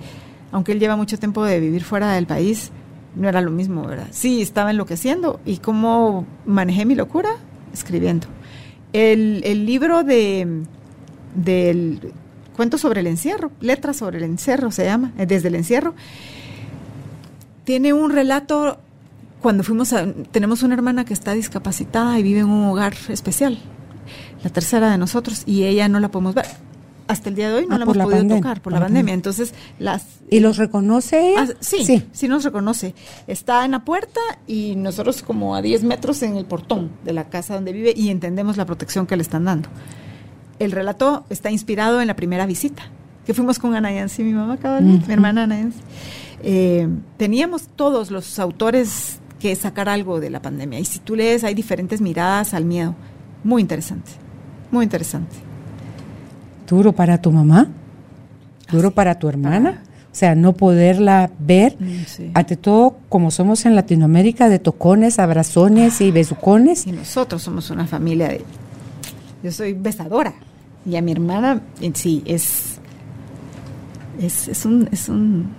[0.52, 2.72] aunque él lleva mucho tiempo de vivir fuera del país,
[3.16, 4.08] no era lo mismo, ¿verdad?
[4.12, 5.40] Sí, estaba enloqueciendo.
[5.46, 7.30] ¿Y cómo manejé mi locura?
[7.74, 8.28] Escribiendo.
[8.94, 10.66] El, el libro de
[11.36, 12.14] del
[12.56, 15.94] cuento sobre el encierro, letras sobre el encierro se llama, eh, desde el encierro.
[17.64, 18.80] Tiene un relato
[19.42, 23.60] cuando fuimos a, tenemos una hermana que está discapacitada y vive en un hogar especial,
[24.44, 26.48] la tercera de nosotros, y ella no la podemos ver.
[27.08, 29.14] Hasta el día de hoy no ah, la hemos podido tocar por la, pandemia.
[29.14, 30.06] Entonces, las.
[30.30, 31.36] ¿Y los reconoce?
[31.38, 32.94] Ah, sí, sí, sí, nos reconoce.
[33.28, 37.30] Está en la puerta y nosotros, como a 10 metros en el portón de la
[37.30, 39.70] casa donde vive, y entendemos la protección que le están dando
[40.60, 42.84] el relato está inspirado en la primera visita,
[43.26, 45.70] que fuimos con Ana Yancy, mi mamá mi hermana Ana
[46.44, 46.88] eh,
[47.18, 50.80] teníamos todos los autores que sacar algo de la pandemia.
[50.80, 52.96] Y si tú lees, hay diferentes miradas al miedo.
[53.44, 54.12] Muy interesante,
[54.72, 55.47] muy interesante.
[56.68, 57.68] ¿Duro para tu mamá?
[58.72, 59.84] ¿Duro para tu hermana?
[60.12, 61.78] O sea, no poderla ver.
[61.80, 66.88] Mm, Ante todo, como somos en Latinoamérica, de tocones, abrazones y besucones.
[66.88, 68.44] Y nosotros somos una familia de...
[69.44, 70.34] Yo soy besadora.
[70.86, 72.80] Y a mi hermana, en sí, es,
[74.20, 75.50] es, un, es un...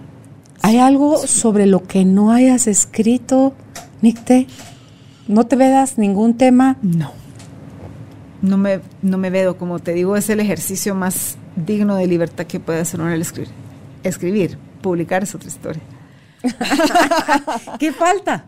[0.63, 3.55] ¿Hay algo sobre lo que no hayas escrito,
[4.03, 4.49] Nicte?
[5.29, 6.79] ¿No te vedas ningún tema?
[6.83, 7.13] No.
[8.41, 12.47] No me, no me vedo, como te digo, es el ejercicio más digno de libertad
[12.47, 13.51] que puede hacer uno el escribir.
[14.05, 15.83] Escribir, publicar es otra historia.
[17.79, 18.45] ¿Qué falta?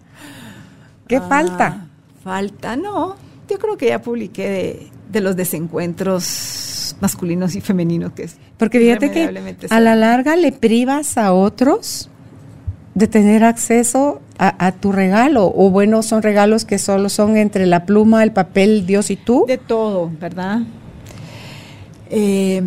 [1.08, 1.86] ¿Qué ah, falta?
[2.22, 3.16] Falta, no.
[3.48, 8.36] Yo creo que ya publiqué de, de los desencuentros masculinos y femeninos que es.
[8.58, 12.09] Porque fíjate que a la larga le privas a otros
[12.94, 17.84] de tener acceso a, tu regalo, o bueno, son regalos que solo son entre la
[17.84, 19.44] pluma, el papel, Dios y tú.
[19.46, 20.60] De todo, ¿verdad?
[22.08, 22.62] Eh,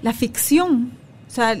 [0.00, 0.92] la ficción,
[1.28, 1.54] o sea,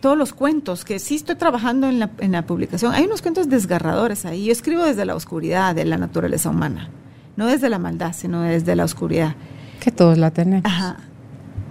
[0.00, 3.50] todos los cuentos, que sí estoy trabajando en la, en la publicación, hay unos cuentos
[3.50, 4.46] desgarradores ahí.
[4.46, 6.88] Yo escribo desde la oscuridad de la naturaleza humana,
[7.36, 9.36] no desde la maldad, sino desde la oscuridad.
[9.80, 10.64] Que todos la tenemos.
[10.64, 10.96] Ajá.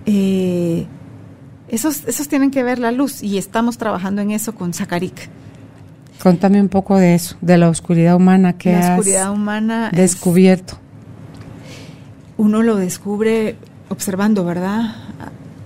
[0.05, 0.86] Eh,
[1.70, 5.30] esos, esos tienen que ver la luz y estamos trabajando en eso con Zacarik.
[6.22, 10.78] Contame un poco de eso, de la oscuridad humana que la oscuridad humana descubierto.
[12.38, 13.55] uno lo descubre
[13.89, 14.95] observando, ¿verdad?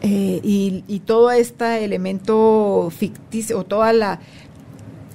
[0.02, 4.20] Eh, y, todo este elemento ficticio, o toda la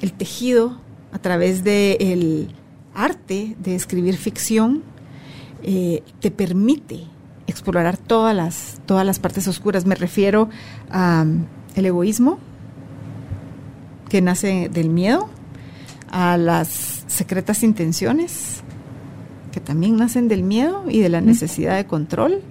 [0.03, 0.79] el tejido
[1.13, 2.49] a través del
[2.95, 4.83] arte de escribir ficción,
[5.63, 7.05] eh, te permite
[7.47, 9.87] explorar todas las, todas las partes oscuras.
[9.87, 10.49] Me refiero
[10.91, 12.39] al el egoísmo,
[14.09, 15.29] que nace del miedo,
[16.11, 18.63] a las secretas intenciones,
[19.51, 22.43] que también nacen del miedo y de la necesidad de control,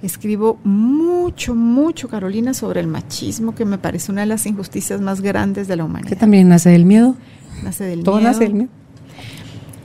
[0.00, 5.20] Escribo mucho, mucho, Carolina, sobre el machismo, que me parece una de las injusticias más
[5.20, 6.08] grandes de la humanidad.
[6.10, 7.16] ¿Que también nace del miedo?
[7.64, 8.30] Nace del Todo miedo.
[8.30, 8.68] nace del miedo.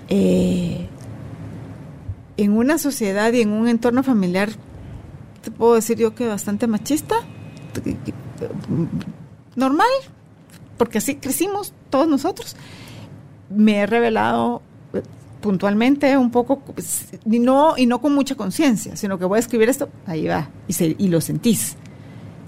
[0.10, 0.88] Eh,
[2.38, 4.50] en una sociedad y en un entorno familiar,
[5.42, 7.16] te puedo decir yo que bastante machista,
[9.56, 9.88] normal,
[10.78, 12.56] porque así crecimos todos nosotros.
[13.50, 14.62] Me he revelado
[14.94, 15.02] eh,
[15.42, 19.40] puntualmente un poco pues, y no y no con mucha conciencia sino que voy a
[19.40, 21.76] escribir esto ahí va y, y lo sentís.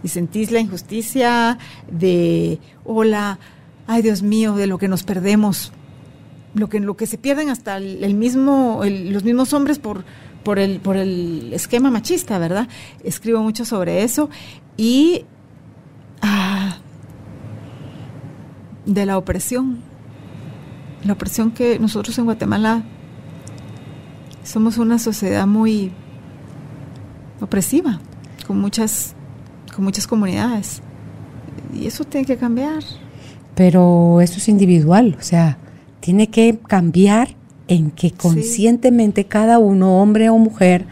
[0.03, 1.57] Y sentís la injusticia
[1.91, 3.39] de hola
[3.87, 5.71] ay Dios mío de lo que nos perdemos
[6.55, 10.03] lo que lo que se pierden hasta el, mismo el, los mismos hombres por
[10.43, 12.67] por el por el esquema machista verdad
[13.03, 14.29] escribo mucho sobre eso
[14.77, 15.25] y
[16.21, 16.77] ah,
[18.85, 19.79] de la opresión
[21.03, 22.83] la opresión que nosotros en Guatemala
[24.43, 25.91] somos una sociedad muy
[27.41, 27.99] opresiva,
[28.47, 29.15] con muchas,
[29.75, 30.81] con muchas comunidades.
[31.73, 32.83] Y eso tiene que cambiar.
[33.55, 35.57] Pero eso es individual, o sea,
[36.05, 37.29] tiene que cambiar
[37.67, 39.27] en que conscientemente sí.
[39.27, 40.85] cada uno, hombre o mujer,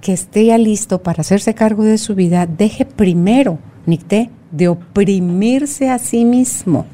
[0.00, 5.90] que esté ya listo para hacerse cargo de su vida, deje primero, Nicté, de oprimirse
[5.90, 6.86] a sí mismo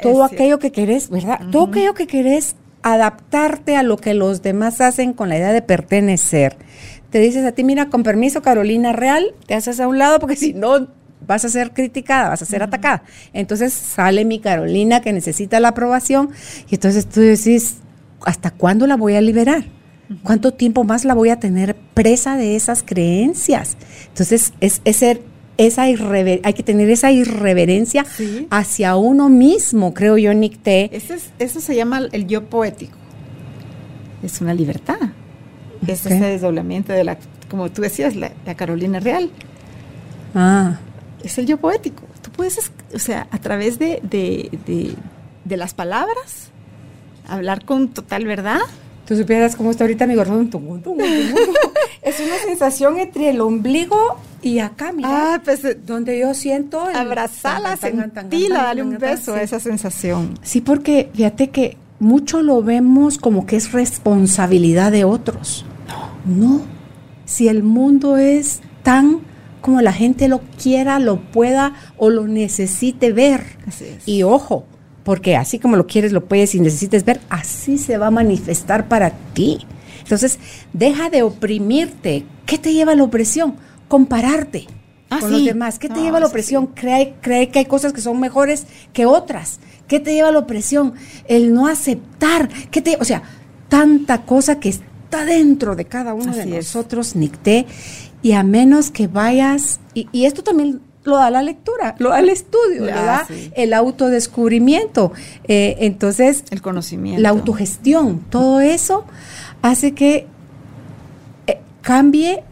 [0.00, 1.40] todo aquello que querés, ¿verdad?
[1.40, 1.50] Uh -huh.
[1.50, 5.62] Todo aquello que querés adaptarte a lo que los demás hacen con la idea de
[5.62, 6.56] pertenecer.
[7.10, 10.36] Te dices a ti, mira, con permiso, Carolina Real, te haces a un lado porque
[10.44, 10.88] si no
[11.26, 12.68] vas a ser criticada, vas a ser uh -huh.
[12.68, 13.02] atacada.
[13.32, 16.30] Entonces sale mi Carolina que necesita la aprobación
[16.68, 17.76] y entonces tú decís,
[18.24, 19.64] ¿hasta cuándo la voy a liberar?
[20.24, 23.76] ¿Cuánto tiempo más la voy a tener presa de esas creencias?
[24.08, 25.22] Entonces es, es ser
[25.56, 28.46] esa hay que tener esa irreverencia sí.
[28.50, 30.88] hacia uno mismo, creo yo, Nick T.
[30.92, 32.96] Ese es, eso se llama el yo poético.
[34.22, 34.96] Es una libertad.
[35.82, 35.94] Okay.
[35.94, 37.18] Es ese desdoblamiento de la,
[37.50, 39.30] como tú decías, la, la, Carolina Real.
[40.34, 40.78] Ah.
[41.22, 42.02] Es el yo poético.
[42.22, 44.94] Tú puedes, o sea, a través de, de, de,
[45.44, 46.50] de las palabras,
[47.28, 48.60] hablar con total verdad.
[49.06, 50.50] Tú supieras cómo está ahorita mi corazón.
[52.02, 55.34] es una sensación entre el ombligo y acá, mira.
[55.34, 56.88] Ah, pues, donde yo siento.
[56.88, 60.38] El, abrazala, sentila, dale un beso a esa sensación.
[60.42, 65.64] Sí, porque fíjate que mucho lo vemos como que es responsabilidad de otros.
[66.26, 66.58] No.
[66.58, 66.62] No.
[67.24, 69.20] Si el mundo es tan
[69.60, 73.44] como la gente lo quiera, lo pueda o lo necesite ver.
[73.66, 74.06] Así es.
[74.06, 74.64] Y ojo,
[75.04, 78.88] porque así como lo quieres, lo puedes y necesites ver, así se va a manifestar
[78.88, 79.66] para ti.
[80.02, 80.38] Entonces,
[80.72, 82.24] deja de oprimirte.
[82.46, 83.54] ¿Qué te lleva a la opresión?
[83.88, 84.66] Compararte
[85.08, 85.36] ah, con sí.
[85.36, 85.78] los demás.
[85.78, 86.70] ¿Qué te no, lleva a la opresión?
[86.74, 86.80] Sí.
[86.80, 89.60] Cree, cree que hay cosas que son mejores que otras.
[89.86, 90.94] ¿Qué te lleva a la opresión?
[91.26, 92.48] El no aceptar.
[92.70, 93.22] ¿Qué te, o sea,
[93.68, 96.66] tanta cosa que está dentro de cada uno así de es.
[96.66, 97.66] nosotros, Nicté.
[98.22, 102.18] Y a menos que vayas, y, y esto también lo da la lectura, lo da
[102.20, 103.50] el estudio, lo da sí.
[103.56, 105.12] el autodescubrimiento.
[105.44, 107.22] Eh, entonces, El conocimiento.
[107.22, 109.04] la autogestión, todo eso
[109.62, 110.26] hace que
[111.46, 112.42] eh, cambie,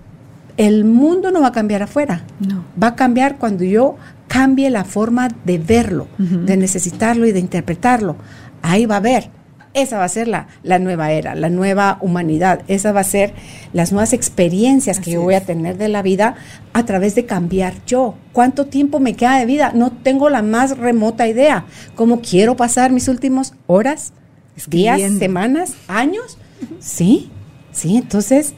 [0.57, 2.65] el mundo no va a cambiar afuera, No.
[2.83, 3.97] va a cambiar cuando yo
[4.27, 8.17] cambie la forma de verlo, de necesitarlo y de interpretarlo.
[8.63, 9.31] Ahí va a haber.
[9.75, 12.63] Esa va a ser la, la nueva era, la nueva humanidad.
[12.69, 13.35] Esa va a ser
[13.73, 16.35] las nuevas experiencias que yo voy a tener de la vida
[16.73, 18.15] a través de cambiar yo.
[18.33, 19.73] ¿Cuánto tiempo me queda de vida?
[19.75, 21.67] No tengo la más remota idea.
[21.95, 24.13] ¿Cómo quiero pasar mis últimas horas,
[24.69, 26.39] días, semanas, años?
[26.81, 27.31] Sí,
[27.73, 27.97] sí.
[27.97, 28.55] Entonces,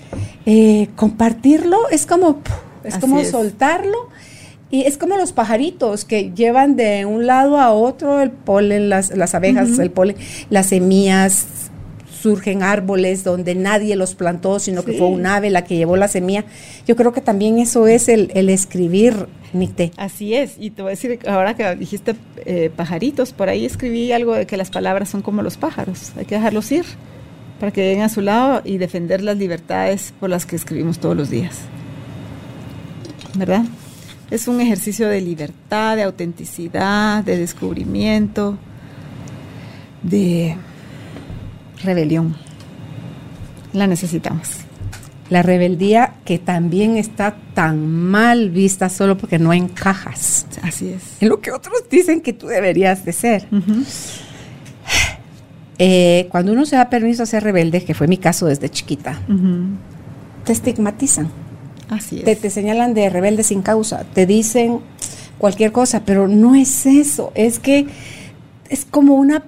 [0.47, 2.41] eh, compartirlo es como,
[2.85, 3.31] es Así como es.
[3.31, 4.09] soltarlo.
[4.71, 9.17] Y es como los pajaritos que llevan de un lado a otro el polen, las,
[9.17, 10.17] las abejas, el polen,
[10.49, 11.71] las semillas,
[12.21, 16.09] surgen árboles donde nadie los plantó, sino que fue un ave la que llevó la
[16.09, 16.45] semilla.
[16.87, 19.91] Yo creo que también eso es el, el escribir, Nicté.
[19.97, 22.15] Así es, y te voy a decir, ahora que dijiste
[22.45, 26.25] eh, pajaritos, por ahí escribí algo de que las palabras son como los pájaros, hay
[26.25, 26.85] que dejarlos ir
[27.59, 31.17] para que lleguen a su lado y defender las libertades por las que escribimos todos
[31.17, 31.59] los días.
[33.37, 33.65] ¿Verdad?
[34.31, 38.57] Es un ejercicio de libertad, de autenticidad, de descubrimiento,
[40.03, 40.57] de
[41.83, 42.37] rebelión.
[43.73, 44.49] La necesitamos.
[45.31, 51.03] La rebeldía que también está tan mal vista solo porque no encajas Así es.
[51.21, 53.47] en lo que otros dicen que tú deberías de ser.
[55.83, 59.19] Eh, cuando uno se da permiso a ser rebelde, que fue mi caso desde chiquita,
[60.45, 61.31] te estigmatizan.
[61.91, 62.25] Así es.
[62.25, 64.81] te, te señalan de rebelde sin causa, te dicen
[65.37, 67.87] cualquier cosa, pero no es eso, es que
[68.71, 69.45] es como una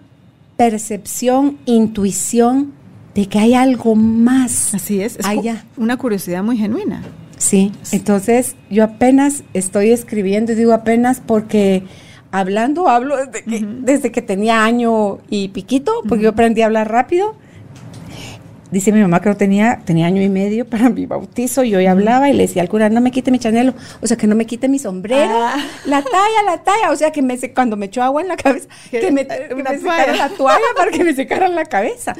[0.56, 2.72] percepción, intuición
[3.14, 5.64] de que hay algo más Así es, es allá.
[5.76, 7.02] una curiosidad muy genuina.
[7.38, 11.82] Sí, entonces yo apenas estoy escribiendo, y digo apenas porque
[12.30, 16.90] hablando hablo desde que, desde que tenía año y piquito, porque yo aprendí a hablar
[16.90, 17.34] rápido.
[18.72, 21.80] Dice mi mamá que no tenía, tenía año y medio para mi bautizo, y yo
[21.80, 24.26] ya hablaba y le decía al cura, no me quite mi chanelo, o sea, que
[24.26, 25.56] no me quite mi sombrero, ah.
[25.84, 28.66] la talla, la talla, o sea, que me cuando me echó agua en la cabeza,
[28.90, 32.14] que, me, secara la toalla para que me secaran la cabeza.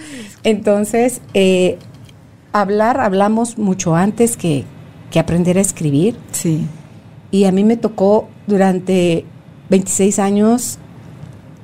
[0.44, 1.78] Entonces, eh,
[2.53, 4.64] hablar, hablamos mucho antes que,
[5.11, 6.16] que aprender a escribir.
[6.32, 6.66] Sí.
[7.30, 9.24] Y a mí me tocó durante
[9.70, 10.78] 26 años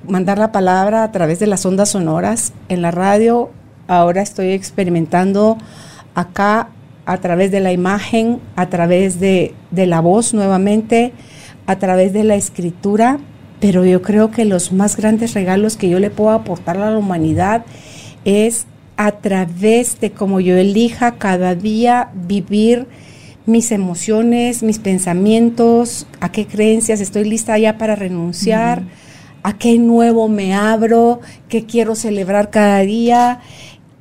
[0.08, 3.50] mandar la palabra a través de las ondas sonoras en la radio.
[3.88, 5.58] Ahora estoy experimentando
[6.14, 6.68] acá
[7.06, 11.12] a través de la imagen, a través de, de la voz nuevamente,
[11.66, 13.18] a través de la escritura.
[13.60, 16.98] Pero yo creo que los más grandes regalos que yo le puedo aportar a la
[16.98, 17.64] humanidad
[18.24, 18.66] es
[18.98, 22.86] a través de cómo yo elija cada día vivir
[23.46, 28.82] mis emociones, mis pensamientos, a qué creencias estoy lista ya para renunciar,
[29.42, 33.40] a qué nuevo me abro, qué quiero celebrar cada día,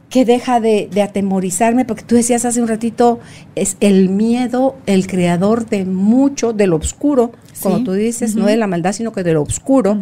[0.09, 3.19] qué deja de, atemorizarme, porque tú decías hace un ratito,
[3.55, 7.31] es el miedo el creador de mucho, de lo oscuro,
[7.61, 9.99] como tú dices, no de la maldad, sino que de lo oscuro,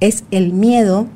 [0.00, 1.06] es el miedo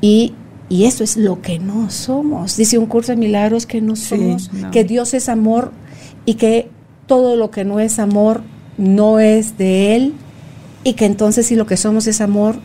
[0.00, 0.34] y
[0.68, 2.56] y eso es lo que no somos.
[2.56, 5.72] Dice un curso de milagros que no somos, que Dios es amor
[6.24, 6.68] y que
[7.06, 8.42] todo lo que no es amor
[8.76, 10.14] no es de Él
[10.82, 12.56] y que entonces si lo que somos es amor,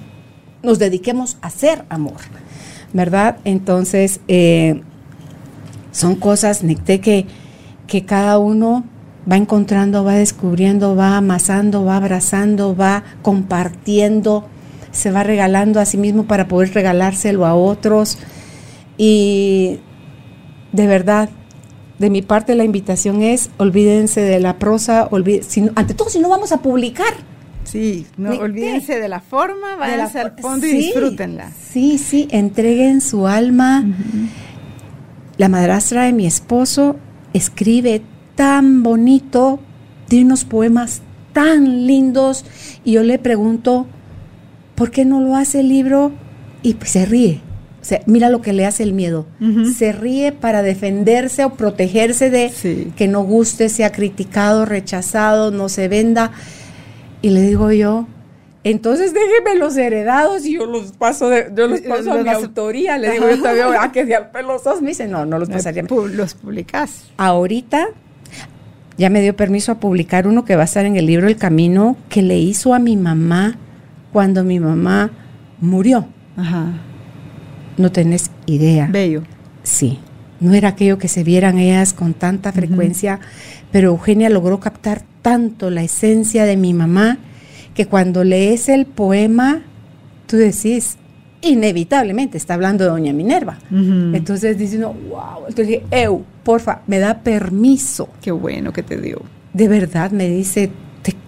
[0.64, 2.18] nos dediquemos a ser amor,
[2.94, 3.38] ¿verdad?
[3.44, 4.82] Entonces, eh,
[6.00, 7.26] son cosas, Nicté, que,
[7.86, 8.86] que cada uno
[9.30, 14.48] va encontrando, va descubriendo, va amasando, va abrazando, va compartiendo,
[14.92, 18.18] se va regalando a sí mismo para poder regalárselo a otros.
[18.98, 19.80] Y
[20.72, 21.30] de verdad,
[22.00, 25.10] de mi parte la invitación es, olvídense de la prosa,
[25.76, 27.14] ante todo si no vamos a publicar.
[27.66, 31.52] Sí, no olvídense de la forma, váyanse al fondo y disfrútenla.
[31.52, 33.84] Sí, sí, entreguen su alma.
[35.40, 36.98] La madrastra de mi esposo
[37.34, 38.04] escribe
[38.36, 39.60] tan bonito,
[40.08, 41.02] tiene unos poemas
[41.34, 42.46] tan lindos
[42.86, 43.88] y yo le pregunto,
[44.76, 46.12] ¿por qué no lo hace el libro?
[46.62, 47.42] Y pues se ríe
[48.06, 49.26] mira lo que le hace el miedo.
[49.78, 55.88] Se ríe para defenderse o protegerse de que no guste, sea criticado, rechazado, no se
[55.88, 56.32] venda.
[57.22, 58.08] Y le digo yo,
[58.64, 62.98] entonces déjeme los heredados y yo los paso, de, yo los paso a mi autoría.
[62.98, 64.82] Le digo yo todavía, ¿a ah, que sean pelosos?
[64.82, 65.84] Me dice, no, no los pasaría.
[65.84, 67.10] Los publicas.
[67.18, 67.88] Ahorita
[68.98, 71.38] ya me dio permiso a publicar uno que va a estar en el libro El
[71.38, 73.58] Camino que le hizo a mi mamá
[74.12, 75.12] cuando mi mamá
[75.60, 76.08] murió.
[76.36, 76.74] Ajá
[77.80, 78.88] no tenés idea.
[78.92, 79.24] Bello.
[79.64, 80.00] Sí,
[80.40, 83.20] no era aquello que se vieran ellas con tanta frecuencia,
[83.72, 87.18] pero Eugenia logró captar tanto la esencia de mi mamá
[87.80, 89.62] que cuando lees el poema,
[90.28, 90.98] tú decís,
[91.42, 93.58] inevitablemente está hablando de Doña Minerva.
[93.72, 95.48] Entonces dice uno, wow.
[95.48, 98.10] Entonces dije, Eu, porfa, me da permiso.
[98.22, 99.22] Qué bueno que te dio.
[99.54, 100.72] De verdad, me dice,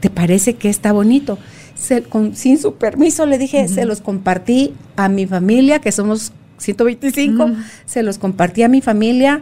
[0.01, 1.37] ¿te, parece que está bonito?
[2.33, 7.49] sin su permiso le dije, se los compartí a mi familia, que somos 125,
[7.85, 9.41] se los compartí a mi familia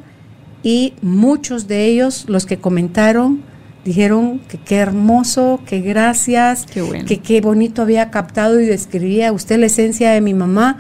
[0.62, 3.42] y muchos de ellos, los que comentaron,
[3.86, 9.68] dijeron que qué hermoso, que gracias, que qué bonito había captado y describía usted la
[9.68, 10.78] esencia de mi mamá.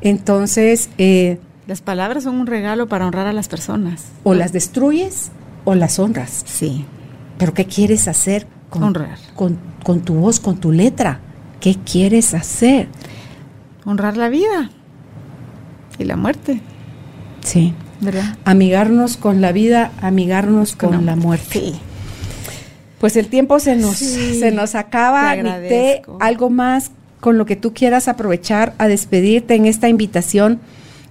[0.00, 0.90] Entonces...
[0.98, 4.06] Eh, las palabras son un regalo para honrar a las personas.
[4.24, 5.30] O las destruyes
[5.64, 6.42] o las honras.
[6.46, 6.84] Sí.
[7.38, 9.18] Pero ¿qué quieres hacer con, honrar.
[9.36, 11.20] Con, con tu voz, con tu letra?
[11.60, 12.88] ¿Qué quieres hacer?
[13.84, 14.70] Honrar la vida
[15.98, 16.60] y la muerte.
[17.42, 17.74] Sí.
[18.00, 18.36] ¿Verdad?
[18.44, 21.60] Amigarnos con la vida, amigarnos con, la muerte.
[21.60, 21.80] Sí.
[23.00, 25.34] Pues el tiempo se nos, se nos acaba.
[25.34, 30.60] Te algo más con lo que tú quieras aprovechar a despedirte en esta invitación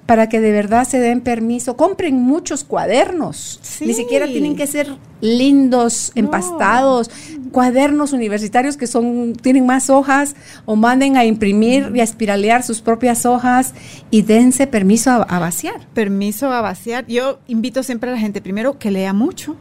[0.05, 1.77] para que de verdad se den permiso.
[1.77, 3.59] Compren muchos cuadernos.
[3.81, 7.11] Ni siquiera tienen que ser lindos, empastados.
[7.51, 10.35] Cuadernos universitarios que son tienen más hojas
[10.65, 13.73] o manden a imprimir y a espiralear sus propias hojas
[14.11, 15.87] y dense permiso a, vaciar.
[15.93, 17.05] Permiso a vaciar.
[17.07, 19.55] Yo invito siempre a la gente primero que lea mucho.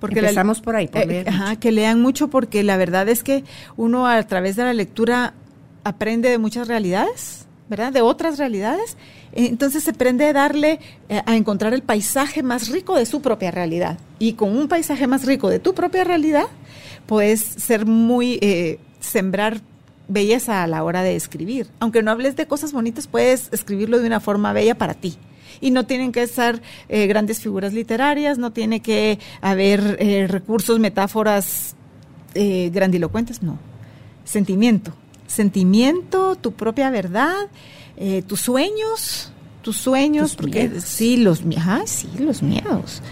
[0.00, 3.44] Porque Empezamos por ahí, por eh, ajá, que lean mucho porque la verdad es que
[3.76, 5.34] uno a través de la lectura
[5.82, 7.92] aprende de muchas realidades, ¿verdad?
[7.92, 8.96] De otras realidades
[9.32, 13.50] entonces se prende a darle eh, a encontrar el paisaje más rico de su propia
[13.50, 13.98] realidad.
[14.18, 16.46] Y con un paisaje más rico de tu propia realidad,
[17.06, 19.60] puedes ser muy, eh, sembrar
[20.08, 21.68] belleza a la hora de escribir.
[21.80, 25.16] Aunque no hables de cosas bonitas, puedes escribirlo de una forma bella para ti.
[25.60, 30.78] Y no tienen que ser eh, grandes figuras literarias, no tiene que haber eh, recursos,
[30.78, 31.74] metáforas
[32.34, 33.58] eh, grandilocuentes, no.
[34.24, 34.92] Sentimiento.
[35.26, 37.48] Sentimiento, tu propia verdad,
[38.26, 39.30] tus sueños,
[39.60, 41.42] tus sueños, porque sí, los,
[41.84, 43.02] sí, los miedos.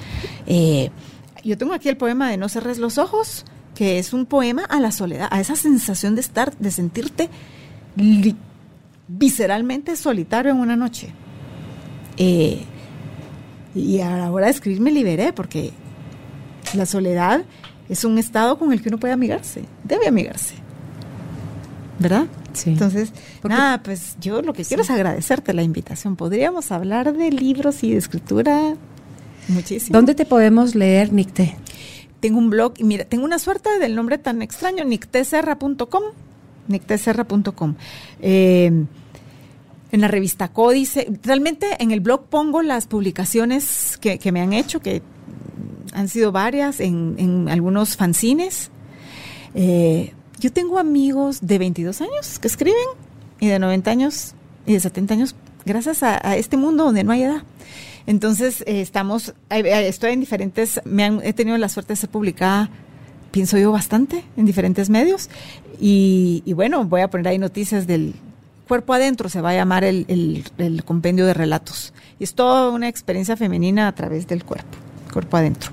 [1.45, 3.45] yo tengo aquí el poema de No cerres los ojos,
[3.75, 7.29] que es un poema a la soledad, a esa sensación de estar, de sentirte
[9.09, 11.13] visceralmente solitario en una noche.
[12.17, 12.63] Eh,
[13.75, 15.73] y a la hora de escribir me liberé porque
[16.75, 17.45] la soledad
[17.89, 20.55] es un estado con el que uno puede amigarse, debe amigarse.
[21.99, 22.27] ¿Verdad?
[22.53, 22.71] Sí.
[22.71, 23.13] Entonces,
[23.43, 26.17] nada, pues yo lo que quiero es agradecerte la invitación.
[26.17, 28.75] Podríamos hablar de libros y de escritura
[29.49, 29.97] muchísimo.
[29.97, 31.57] ¿Dónde te podemos leer, Nicte?
[32.21, 36.03] Tengo un blog y mira, tengo una suerte del nombre tan extraño, nicteserra.com
[36.69, 37.75] nicteserra.com.
[38.21, 38.85] Eh,
[39.97, 44.81] en la revista Códice, realmente en el blog pongo las publicaciones que, me han hecho,
[44.81, 45.01] que
[45.95, 48.71] han sido varias, en, algunos fanzines.
[49.55, 52.77] Eh, yo tengo amigos de 22 años que escriben
[53.41, 54.35] y de 90 años
[54.67, 57.43] y de 70 años, gracias a, este mundo donde no hay edad.
[58.07, 62.71] Entonces, eh, estamos, estoy en diferentes, me han, he tenido la suerte de ser publicada
[63.37, 65.29] pienso yo bastante en diferentes medios.
[65.79, 68.15] Y, bueno, voy a poner ahí noticias del
[68.67, 70.45] cuerpo adentro, se va a llamar el,
[70.85, 71.93] compendio de relatos.
[72.19, 74.77] Y es toda una experiencia femenina a través del cuerpo,
[75.13, 75.71] cuerpo adentro.